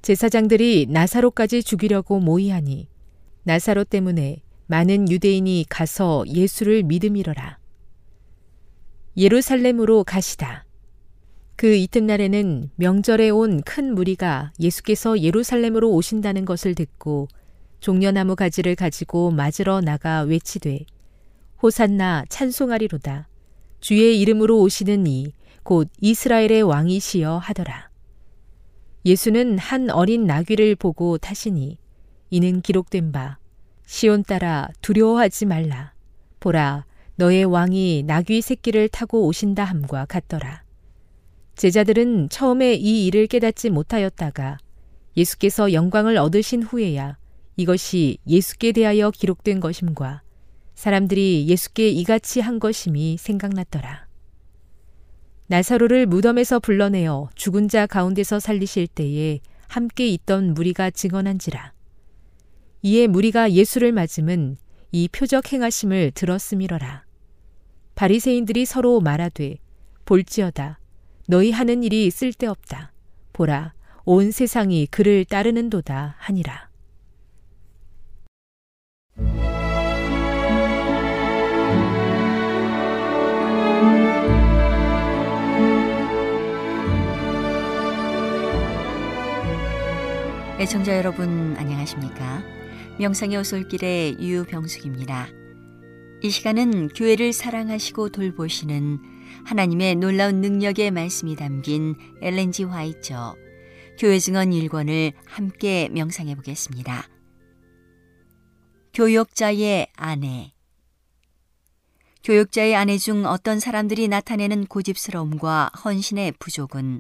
제사장들이 0.02 0.88
나사로까지 0.90 1.64
죽이려고 1.64 2.20
모의하니 2.20 2.88
나사로 3.44 3.84
때문에 3.84 4.42
많은 4.68 5.10
유대인이 5.10 5.66
가서 5.70 6.24
예수를 6.28 6.84
믿음이로라. 6.84 7.58
예루살렘으로 9.18 10.04
가시다. 10.04 10.66
그 11.56 11.76
이튿날에는 11.76 12.70
명절에 12.76 13.30
온 13.30 13.62
큰 13.66 13.94
무리가 13.94 14.54
예수께서 14.60 15.20
예루살렘으로 15.20 15.92
오신다는 15.92 16.46
것을 16.46 16.76
듣고 16.76 17.28
종려나무 17.82 18.36
가지를 18.36 18.76
가지고 18.76 19.32
맞으러 19.32 19.82
나가 19.82 20.22
외치되 20.22 20.86
호산나 21.62 22.26
찬송하리로다. 22.30 23.28
주의 23.82 24.20
이름으로 24.22 24.60
오시는 24.62 25.08
이 25.08 25.34
곧 25.64 25.88
이스라엘의 26.02 26.64
왕이시여 26.64 27.38
하더라. 27.38 27.89
예수는 29.06 29.58
한 29.58 29.90
어린 29.90 30.26
나귀를 30.26 30.76
보고 30.76 31.18
타시니 31.18 31.78
이는 32.30 32.62
기록된 32.62 33.12
바 33.12 33.38
시온 33.86 34.24
따라 34.24 34.68
두려워하지 34.82 35.46
말라. 35.46 35.94
보라 36.40 36.86
너의 37.16 37.46
왕이 37.46 38.04
나귀 38.06 38.42
새끼를 38.42 38.90
타고 38.90 39.26
오신다 39.26 39.64
함과 39.64 40.06
같더라. 40.06 40.64
제자들은 41.56 42.30
처음에 42.30 42.76
이 42.76 43.06
일을 43.08 43.28
깨닫지 43.28 43.70
못하였다가 43.70 44.58
예수께서 45.18 45.74
영광을 45.74 46.18
얻으신 46.18 46.64
후에야 46.64 47.18
이것이 47.58 48.18
예수께 48.28 48.72
대하여 48.72 49.12
기록된 49.12 49.60
것임과 49.60 50.22
사람들이 50.76 51.48
예수께 51.50 51.90
이같이 51.90 52.40
한 52.40 52.60
것임이 52.60 53.18
생각났더라. 53.18 54.09
나사로를 55.50 56.06
무덤에서 56.06 56.60
불러내어 56.60 57.28
죽은 57.34 57.70
자 57.70 57.88
가운데서 57.88 58.40
살리실 58.40 58.86
때에 58.86 59.40
함께 59.68 60.08
있던 60.08 60.54
무리가 60.54 60.92
증언한지라. 60.92 61.74
이에 62.84 63.08
무리가 63.08 63.52
예수를 63.52 63.92
맞음은 63.92 64.58
이 64.92 65.08
표적 65.08 65.52
행하심을 65.52 66.12
들었음이러라. 66.12 67.04
바리새인들이 67.96 68.66
서로 68.66 69.00
말하되 69.02 69.58
볼지어다 70.06 70.80
너희 71.28 71.50
하는 71.50 71.82
일이 71.82 72.12
쓸데없다. 72.12 72.94
보라, 73.34 73.74
온 74.06 74.30
세상이 74.30 74.86
그를 74.86 75.26
따르는도다 75.26 76.16
하니라. 76.20 76.69
애청자 90.60 90.98
여러분 90.98 91.56
안녕하십니까? 91.56 92.44
명상의 93.00 93.38
오솔길의 93.38 94.18
유병숙입니다. 94.20 95.30
이 96.22 96.30
시간은 96.30 96.90
교회를 96.90 97.32
사랑하시고 97.32 98.10
돌보시는 98.10 99.00
하나님의 99.46 99.96
놀라운 99.96 100.42
능력의 100.42 100.92
말씀이 100.92 101.38
담긴 101.38 101.96
엘렌지 102.22 102.66
화이처 102.66 103.38
교회 103.98 104.20
증언 104.20 104.50
1권을 104.50 105.14
함께 105.26 105.88
명상해 105.94 106.36
보겠습니다. 106.36 107.08
교역자의 108.94 109.88
아내 109.96 110.52
교역자의 112.26 112.76
아내 112.76 112.98
중 112.98 113.26
어떤 113.26 113.62
사람들이 113.62 114.10
나타내는 114.10 114.66
고집스러움과 114.66 115.72
헌신의 115.86 116.34
부족은 116.38 117.00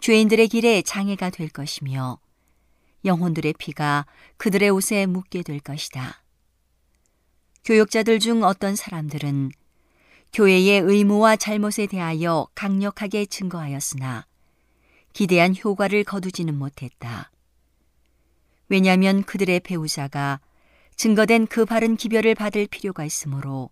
죄인들의 0.00 0.48
길에 0.48 0.80
장애가 0.80 1.28
될 1.28 1.50
것이며 1.50 2.21
영혼들의 3.04 3.54
피가 3.58 4.06
그들의 4.36 4.70
옷에 4.70 5.06
묻게 5.06 5.42
될 5.42 5.60
것이다. 5.60 6.22
교역자들 7.64 8.18
중 8.18 8.42
어떤 8.42 8.74
사람들은 8.74 9.50
교회의 10.32 10.80
의무와 10.80 11.36
잘못에 11.36 11.86
대하여 11.86 12.48
강력하게 12.54 13.26
증거하였으나 13.26 14.26
기대한 15.12 15.54
효과를 15.54 16.04
거두지는 16.04 16.56
못했다. 16.56 17.30
왜냐하면 18.68 19.22
그들의 19.22 19.60
배우자가 19.60 20.40
증거된 20.96 21.46
그 21.46 21.64
바른 21.64 21.96
기별을 21.96 22.34
받을 22.34 22.66
필요가 22.66 23.04
있으므로 23.04 23.70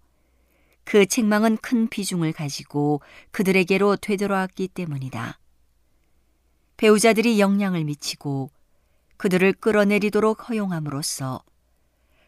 그 0.84 1.06
책망은 1.06 1.58
큰 1.58 1.88
비중을 1.88 2.32
가지고 2.32 3.00
그들에게로 3.30 3.96
되돌아왔기 3.96 4.68
때문이다. 4.68 5.38
배우자들이 6.76 7.40
영향을 7.40 7.84
미치고 7.84 8.50
그들을 9.20 9.52
끌어내리도록 9.52 10.48
허용함으로써 10.48 11.44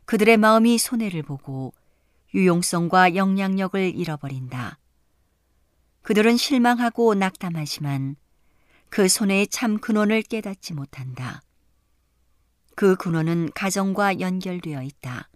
그들의 0.04 0.36
마음이 0.36 0.76
손해를 0.76 1.22
보고 1.22 1.72
유용성과 2.34 3.16
영향력을 3.16 3.94
잃어버린다. 3.96 4.78
그들은 6.02 6.36
실망하고 6.36 7.14
낙담하지만 7.14 8.16
그 8.90 9.08
손해의 9.08 9.46
참 9.46 9.78
근원을 9.78 10.20
깨닫지 10.20 10.74
못한다. 10.74 11.40
그 12.74 12.94
근원은 12.96 13.52
가정과 13.54 14.20
연결되어 14.20 14.82
있다. 14.82 15.30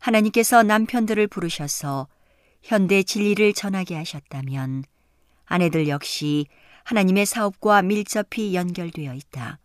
하나님께서 0.00 0.64
남편들을 0.64 1.28
부르셔서 1.28 2.08
현대 2.64 3.04
진리를 3.04 3.52
전하게 3.52 3.94
하셨다면 3.94 4.82
아내들 5.44 5.86
역시 5.86 6.48
하나님의 6.82 7.26
사업과 7.26 7.82
밀접히 7.82 8.56
연결되어 8.56 9.14
있다. 9.14 9.59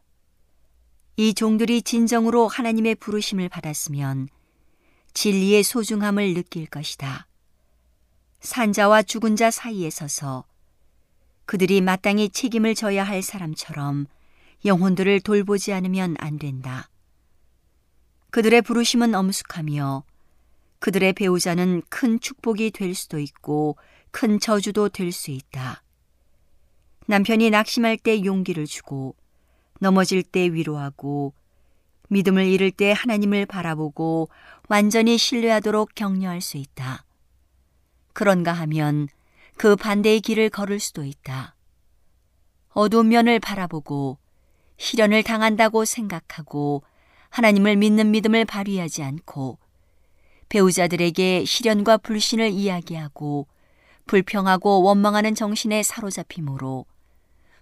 이 1.18 1.34
종들이 1.34 1.82
진정으로 1.82 2.47
하나님의 2.49 2.95
부르심을 2.95 3.47
받았으면 3.47 4.28
진리의 5.13 5.63
소중함을 5.63 6.34
느낄 6.34 6.66
것이다. 6.66 7.28
산자와 8.41 9.03
죽은 9.03 9.38
자 9.38 9.49
사이에 9.49 9.89
서서 9.89 10.43
그들이 11.45 11.80
마땅히 11.80 12.30
책임을 12.30 12.76
져야 12.76 13.03
할 13.05 13.22
사람처럼 13.22 14.07
영혼들을 14.66 15.22
돌보지 15.22 15.72
않으면 15.72 16.16
안 16.20 16.38
된다. 16.38 16.89
그들의 18.32 18.61
부르심은 18.63 19.16
엄숙하며 19.16 20.03
그들의 20.80 21.13
배우자는 21.13 21.84
큰 21.88 22.20
축복이 22.20 22.72
될 22.72 22.93
수도 22.93 23.20
있고 23.20 23.78
큰 24.11 24.39
저주도 24.39 24.89
될 24.89 25.13
수 25.13 25.32
있다. 25.32 25.82
남편이 27.07 27.51
낙심할 27.51 27.97
때 27.97 28.24
용기를 28.24 28.66
주고 28.66 29.16
넘어질 29.80 30.24
때 30.24 30.42
위로하고 30.42 31.34
믿음을 32.10 32.46
잃을 32.46 32.72
때 32.72 32.94
하나님을 32.96 33.46
바라보고 33.46 34.30
완전히 34.70 35.18
신뢰하도록 35.18 35.96
격려할 35.96 36.42
수 36.42 36.58
있다. 36.58 37.04
그런가 38.14 38.54
하면 38.54 39.08
그 39.58 39.76
반대의 39.76 40.22
길을 40.22 40.50
걸을 40.50 40.80
수도 40.80 41.04
있다. 41.04 41.56
어두운 42.70 43.10
면을 43.10 43.40
바라보고 43.40 44.18
시련을 44.78 45.24
당한다고 45.24 45.86
생각하고 45.86 46.84
하나님을 47.30 47.76
믿는 47.78 48.12
믿음을 48.12 48.46
발휘하지 48.46 49.04
않고 49.04 49.58
배우자들에게 50.50 51.46
시련과 51.46 51.98
불신을 51.98 52.52
이야기하고 52.52 53.48
불평하고 54.06 54.84
원망하는 54.84 55.36
정신에 55.36 55.84
사로잡힘으로 55.84 56.86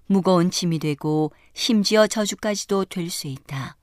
무거운 0.08 0.52
짐이 0.52 0.80
되고 0.80 1.32
심지어 1.54 2.08
저주까지도 2.08 2.86
될 2.86 3.10
수 3.10 3.28
있다. 3.28 3.78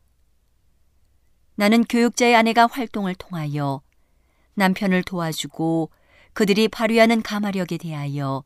나는 1.54 1.84
교육자의 1.84 2.34
아내가 2.36 2.66
활동을 2.66 3.14
통하여 3.14 3.82
남편을 4.54 5.02
도와주고 5.02 5.90
그들이 6.32 6.68
발휘하는 6.68 7.22
가마력에 7.22 7.76
대하여 7.76 8.44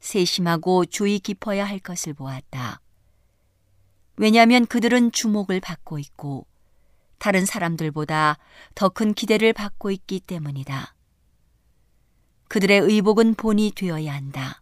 세심하고 0.00 0.86
주의 0.86 1.18
깊어야 1.18 1.64
할 1.64 1.78
것을 1.78 2.14
보았다. 2.14 2.80
왜냐하면 4.16 4.66
그들은 4.66 5.12
주목을 5.12 5.60
받고 5.60 5.98
있고 5.98 6.46
다른 7.18 7.44
사람들보다 7.46 8.38
더 8.74 8.88
큰 8.88 9.14
기대를 9.14 9.52
받고 9.52 9.90
있기 9.90 10.20
때문이다. 10.20 10.94
그들의 12.48 12.80
의복은 12.80 13.34
본이 13.34 13.72
되어야 13.74 14.12
한다. 14.12 14.61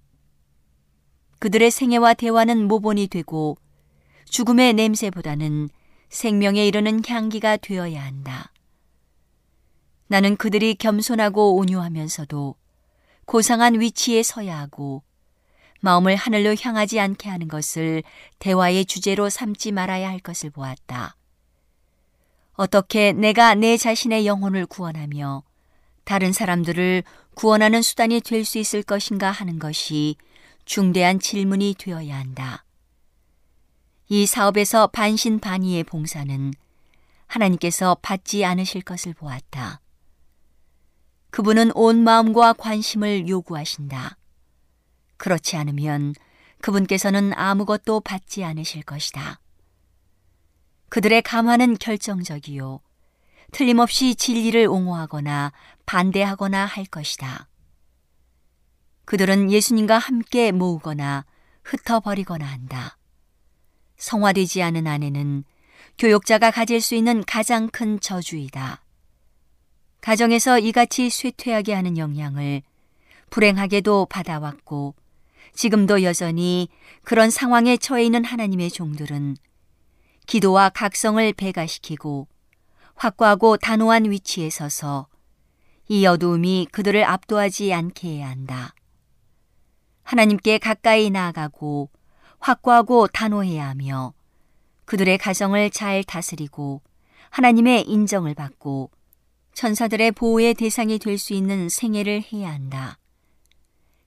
그들의 1.41 1.71
생애와 1.71 2.15
대화는 2.15 2.69
모본이 2.69 3.09
되고 3.09 3.57
죽음의 4.27 4.75
냄새보다는 4.75 5.69
생명에 6.11 6.67
이르는 6.67 7.03
향기가 7.07 7.57
되어야 7.57 8.05
한다. 8.05 8.53
나는 10.07 10.37
그들이 10.37 10.75
겸손하고 10.75 11.57
온유하면서도 11.57 12.55
고상한 13.25 13.81
위치에 13.81 14.23
서야 14.23 14.59
하고 14.59 15.03
마음을 15.81 16.15
하늘로 16.15 16.55
향하지 16.61 17.01
않게 17.01 17.29
하는 17.31 17.49
것을 17.49 18.03
대화의 18.39 18.85
주제로 18.85 19.31
삼지 19.31 19.73
말아야 19.73 20.09
할 20.11 20.19
것을 20.19 20.51
보았다. 20.51 21.17
어떻게 22.53 23.13
내가 23.13 23.55
내 23.55 23.79
자신의 23.79 24.27
영혼을 24.27 24.67
구원하며 24.67 25.43
다른 26.05 26.33
사람들을 26.33 27.03
구원하는 27.35 27.81
수단이 27.81 28.21
될 28.21 28.45
수 28.45 28.59
있을 28.59 28.83
것인가 28.83 29.31
하는 29.31 29.59
것이 29.59 30.17
중대한 30.71 31.19
질문이 31.19 31.75
되어야 31.77 32.17
한다. 32.17 32.65
이 34.07 34.25
사업에서 34.25 34.87
반신반의의 34.87 35.83
봉사는 35.83 36.55
하나님께서 37.27 37.97
받지 38.01 38.45
않으실 38.45 38.83
것을 38.83 39.13
보았다. 39.13 39.81
그분은 41.31 41.73
온 41.75 42.05
마음과 42.05 42.53
관심을 42.53 43.27
요구하신다. 43.27 44.17
그렇지 45.17 45.57
않으면 45.57 46.15
그분께서는 46.61 47.33
아무것도 47.35 47.99
받지 48.03 48.45
않으실 48.45 48.85
것이다. 48.85 49.41
그들의 50.89 51.23
감화는 51.23 51.79
결정적이요. 51.79 52.79
틀림없이 53.51 54.15
진리를 54.15 54.69
옹호하거나 54.69 55.53
반대하거나 55.87 56.65
할 56.65 56.85
것이다. 56.85 57.50
그들은 59.11 59.51
예수님과 59.51 59.99
함께 59.99 60.53
모으거나 60.53 61.25
흩어버리거나 61.65 62.47
한다. 62.47 62.97
성화되지 63.97 64.63
않은 64.63 64.87
아내는 64.87 65.43
교역자가 65.99 66.53
가질 66.53 66.81
수 66.81 66.95
있는 66.95 67.25
가장 67.25 67.69
큰 67.69 67.99
저주이다. 67.99 68.85
가정에서 70.01 70.61
이같이 70.61 71.11
쇠퇴하게 71.11 71.75
하는 71.75 71.99
영향을 71.99 72.63
불행하게도 73.31 74.07
받아왔고 74.07 74.95
지금도 75.55 76.05
여전히 76.05 76.69
그런 77.03 77.31
상황에 77.31 77.79
처해 77.79 78.05
있는 78.05 78.25
하나님의 78.25 78.71
종들은 78.71 79.37
기도와 80.29 80.69
각성을 80.69 81.33
배가시키고 81.33 82.29
확고하고 82.95 83.57
단호한 83.57 84.09
위치에 84.09 84.51
서서 84.51 85.09
이 85.89 86.07
어두움이 86.07 86.69
그들을 86.71 87.03
압도하지 87.03 87.73
않게 87.73 88.09
해야 88.09 88.29
한다. 88.29 88.73
하나님께 90.11 90.59
가까이 90.59 91.09
나아가고 91.09 91.89
확고하고 92.41 93.07
단호해야 93.07 93.69
하며 93.69 94.13
그들의 94.85 95.17
가정을 95.19 95.71
잘 95.71 96.03
다스리고 96.03 96.83
하나님의 97.31 97.89
인정을 97.89 98.35
받고 98.35 98.91
천사들의 99.55 100.11
보호의 100.11 100.55
대상이 100.55 100.99
될 100.99 101.17
수 101.17 101.33
있는 101.33 101.69
생애를 101.69 102.25
해야 102.33 102.51
한다. 102.51 102.99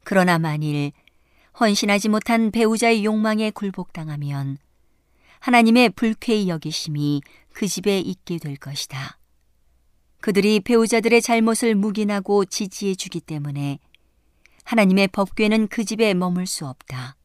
그러나 0.03 0.37
만일 0.39 0.91
헌신하지 1.57 2.09
못한 2.09 2.51
배우자의 2.51 3.05
욕망에 3.05 3.51
굴복당하면 3.51 4.57
하나님의 5.39 5.91
불쾌히 5.91 6.49
여기심이 6.49 7.21
그 7.53 7.65
집에 7.65 7.99
있게 7.99 8.39
될 8.39 8.57
것이다. 8.57 9.19
그들이 10.19 10.59
배우자들의 10.59 11.21
잘못을 11.21 11.75
묵인하고 11.75 12.43
지지해 12.43 12.95
주기 12.95 13.21
때문에 13.21 13.79
하나님의 14.63 15.09
법궤는 15.09 15.67
그 15.67 15.83
집에 15.85 16.13
머물 16.13 16.47
수 16.47 16.65
없다. 16.65 17.15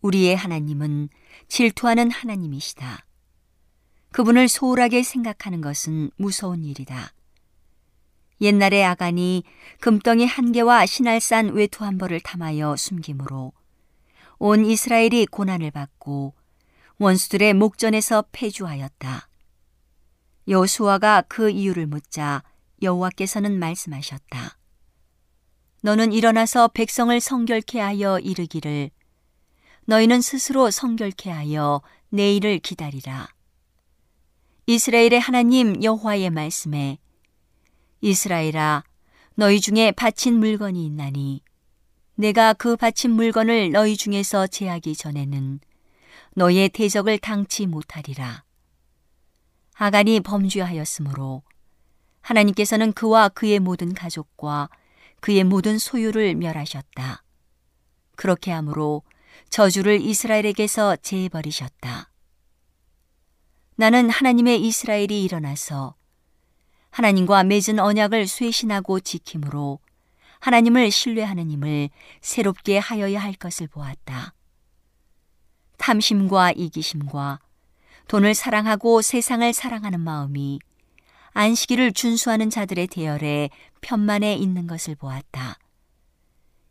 우리의 0.00 0.36
하나님은 0.36 1.08
질투하는 1.48 2.10
하나님이시다. 2.10 3.04
그분을 4.12 4.48
소홀하게 4.48 5.02
생각하는 5.02 5.60
것은 5.60 6.10
무서운 6.16 6.64
일이다. 6.64 7.12
옛날에 8.40 8.84
아간이 8.84 9.44
금덩이 9.80 10.26
한 10.26 10.52
개와 10.52 10.84
신할산 10.84 11.54
외투 11.54 11.84
한 11.84 11.96
벌을 11.96 12.20
탐하여 12.20 12.76
숨김으로 12.76 13.52
온 14.38 14.64
이스라엘이 14.64 15.26
고난을 15.26 15.70
받고 15.70 16.34
원수들의 16.98 17.54
목전에서 17.54 18.24
패주하였다. 18.32 19.28
여호수아가 20.48 21.22
그 21.28 21.50
이유를 21.50 21.86
묻자 21.86 22.42
여호와께서는 22.82 23.58
말씀하셨다. 23.58 24.58
너는 25.84 26.12
일어나서 26.12 26.68
백성을 26.68 27.18
성결케 27.20 27.80
하여 27.80 28.20
이르기를 28.20 28.90
너희는 29.84 30.20
스스로 30.20 30.70
성결케 30.70 31.28
하여 31.28 31.82
내일을 32.08 32.60
기다리라. 32.60 33.28
이스라엘의 34.66 35.18
하나님 35.18 35.82
여호와의 35.82 36.30
말씀에 36.30 36.98
이스라엘아 38.00 38.84
너희 39.34 39.60
중에 39.60 39.90
바친 39.90 40.38
물건이 40.38 40.86
있나니 40.86 41.42
내가 42.14 42.52
그 42.52 42.76
바친 42.76 43.10
물건을 43.10 43.72
너희 43.72 43.96
중에서 43.96 44.46
제하기 44.46 44.94
전에는 44.94 45.58
너희의 46.34 46.68
대적을 46.68 47.18
당치 47.18 47.66
못하리라. 47.66 48.44
아간이 49.74 50.20
범죄하였으므로 50.20 51.42
하나님께서는 52.20 52.92
그와 52.92 53.30
그의 53.30 53.58
모든 53.58 53.94
가족과 53.94 54.68
그의 55.22 55.44
모든 55.44 55.78
소유를 55.78 56.34
멸하셨다. 56.34 57.22
그렇게 58.16 58.50
함으로 58.50 59.02
저주를 59.50 60.00
이스라엘에게서 60.00 60.96
제해버리셨다. 60.96 62.10
나는 63.76 64.10
하나님의 64.10 64.60
이스라엘이 64.66 65.22
일어나서 65.22 65.94
하나님과 66.90 67.44
맺은 67.44 67.78
언약을 67.78 68.26
쇄신하고 68.26 68.98
지킴으로 68.98 69.78
하나님을 70.40 70.90
신뢰하는 70.90 71.50
힘을 71.52 71.90
새롭게 72.20 72.78
하여야 72.78 73.22
할 73.22 73.32
것을 73.34 73.68
보았다. 73.68 74.34
탐심과 75.78 76.50
이기심과 76.56 77.38
돈을 78.08 78.34
사랑하고 78.34 79.02
세상을 79.02 79.52
사랑하는 79.52 80.00
마음이 80.00 80.58
안식일을 81.32 81.92
준수하는 81.92 82.50
자들의 82.50 82.86
대열에 82.88 83.50
편만에 83.80 84.34
있는 84.34 84.66
것을 84.66 84.94
보았다. 84.94 85.58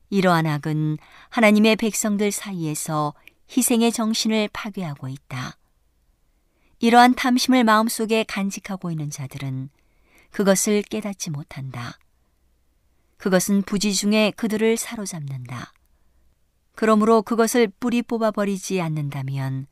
이러한 0.09 0.45
악은 0.45 0.97
하나님의 1.29 1.77
백성들 1.77 2.31
사이에서 2.31 3.13
희생의 3.55 3.91
정신을 3.91 4.49
파괴하고 4.53 5.07
있다. 5.07 5.57
이러한 6.79 7.15
탐심을 7.15 7.63
마음속에 7.63 8.23
간직하고 8.23 8.91
있는 8.91 9.09
자들은 9.09 9.69
그것을 10.31 10.81
깨닫지 10.83 11.29
못한다. 11.29 11.97
그것은 13.17 13.61
부지 13.61 13.93
중에 13.93 14.31
그들을 14.35 14.77
사로잡는다. 14.77 15.73
그러므로 16.73 17.21
그것을 17.21 17.67
뿌리 17.79 18.01
뽑아버리지 18.01 18.81
않는다면 18.81 19.67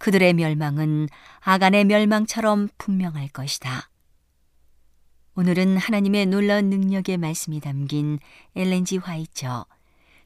그들의 0.00 0.32
멸망은 0.32 1.08
아간의 1.40 1.84
멸망처럼 1.84 2.68
분명할 2.78 3.28
것이다. 3.28 3.90
오늘은 5.36 5.76
하나님의 5.76 6.26
놀라운 6.26 6.70
능력의 6.70 7.18
말씀이 7.18 7.60
담긴 7.60 8.18
엘렌지 8.56 8.96
화이처 8.96 9.66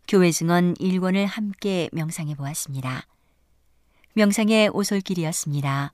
교회 0.06 0.30
증언 0.30 0.74
1권을 0.74 1.26
함께 1.26 1.90
명상해 1.92 2.36
보았습니다. 2.36 3.06
명상의 4.14 4.68
오솔길이었습니다. 4.68 5.92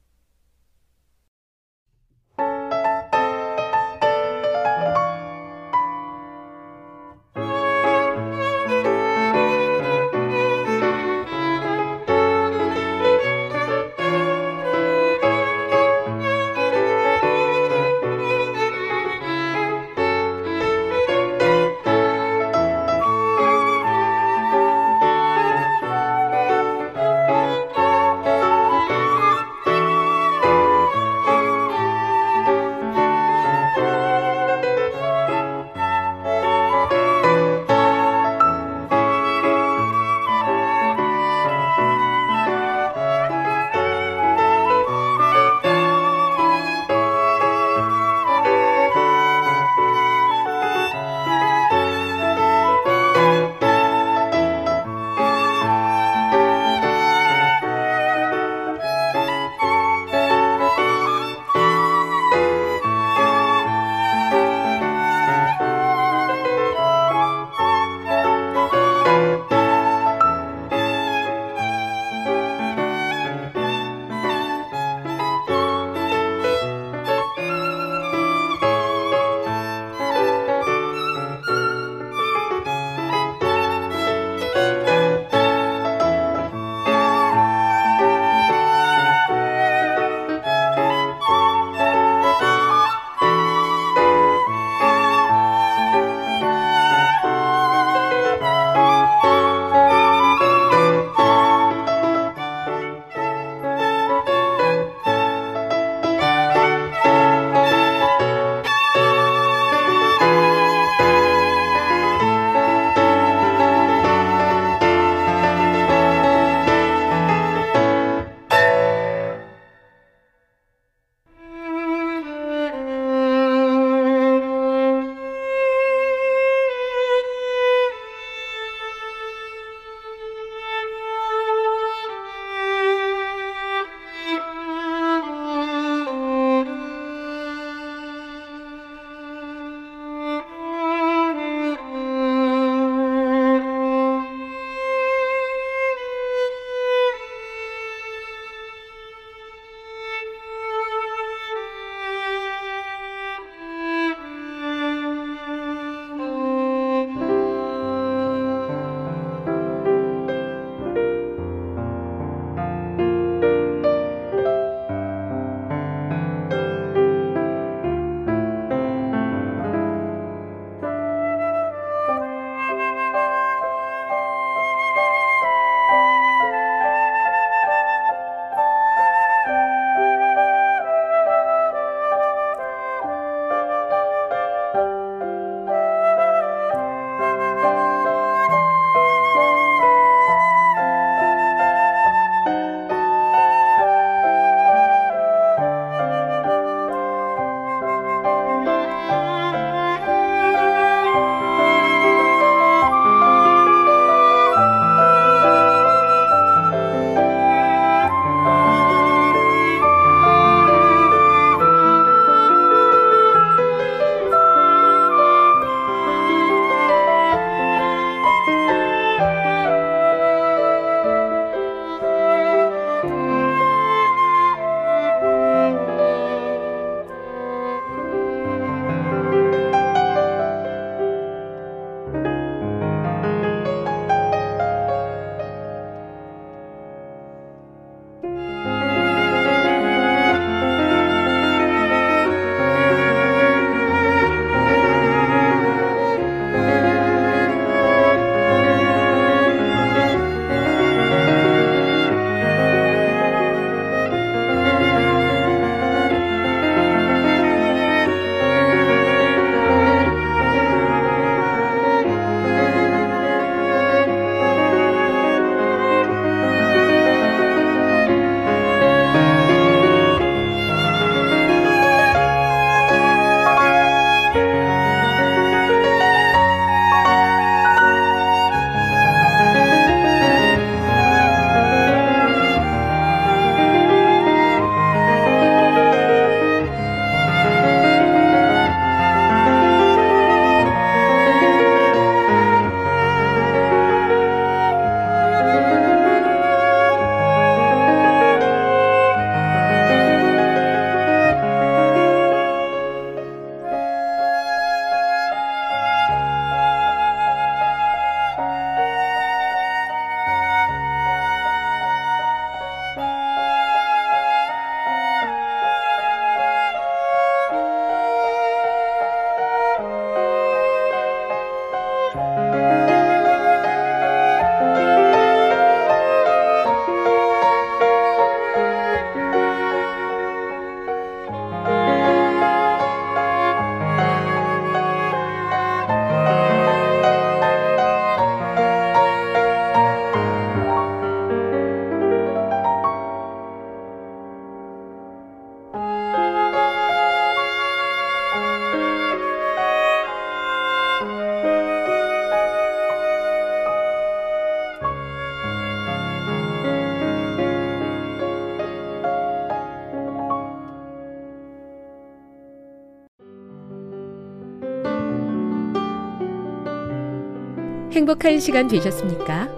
행복한 368.10 368.40
시간 368.40 368.66
되셨습니까? 368.66 369.48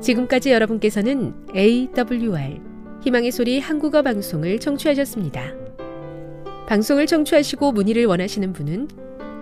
지금까지 0.00 0.52
여러분께서는 0.52 1.34
AWR 1.56 2.60
희망의 3.02 3.32
소리 3.32 3.58
한국어 3.58 4.02
방송을 4.02 4.60
청취하셨습니다. 4.60 5.52
방송을 6.68 7.08
청취하시고 7.08 7.72
문의를 7.72 8.06
원하시는 8.06 8.52
분은 8.52 8.86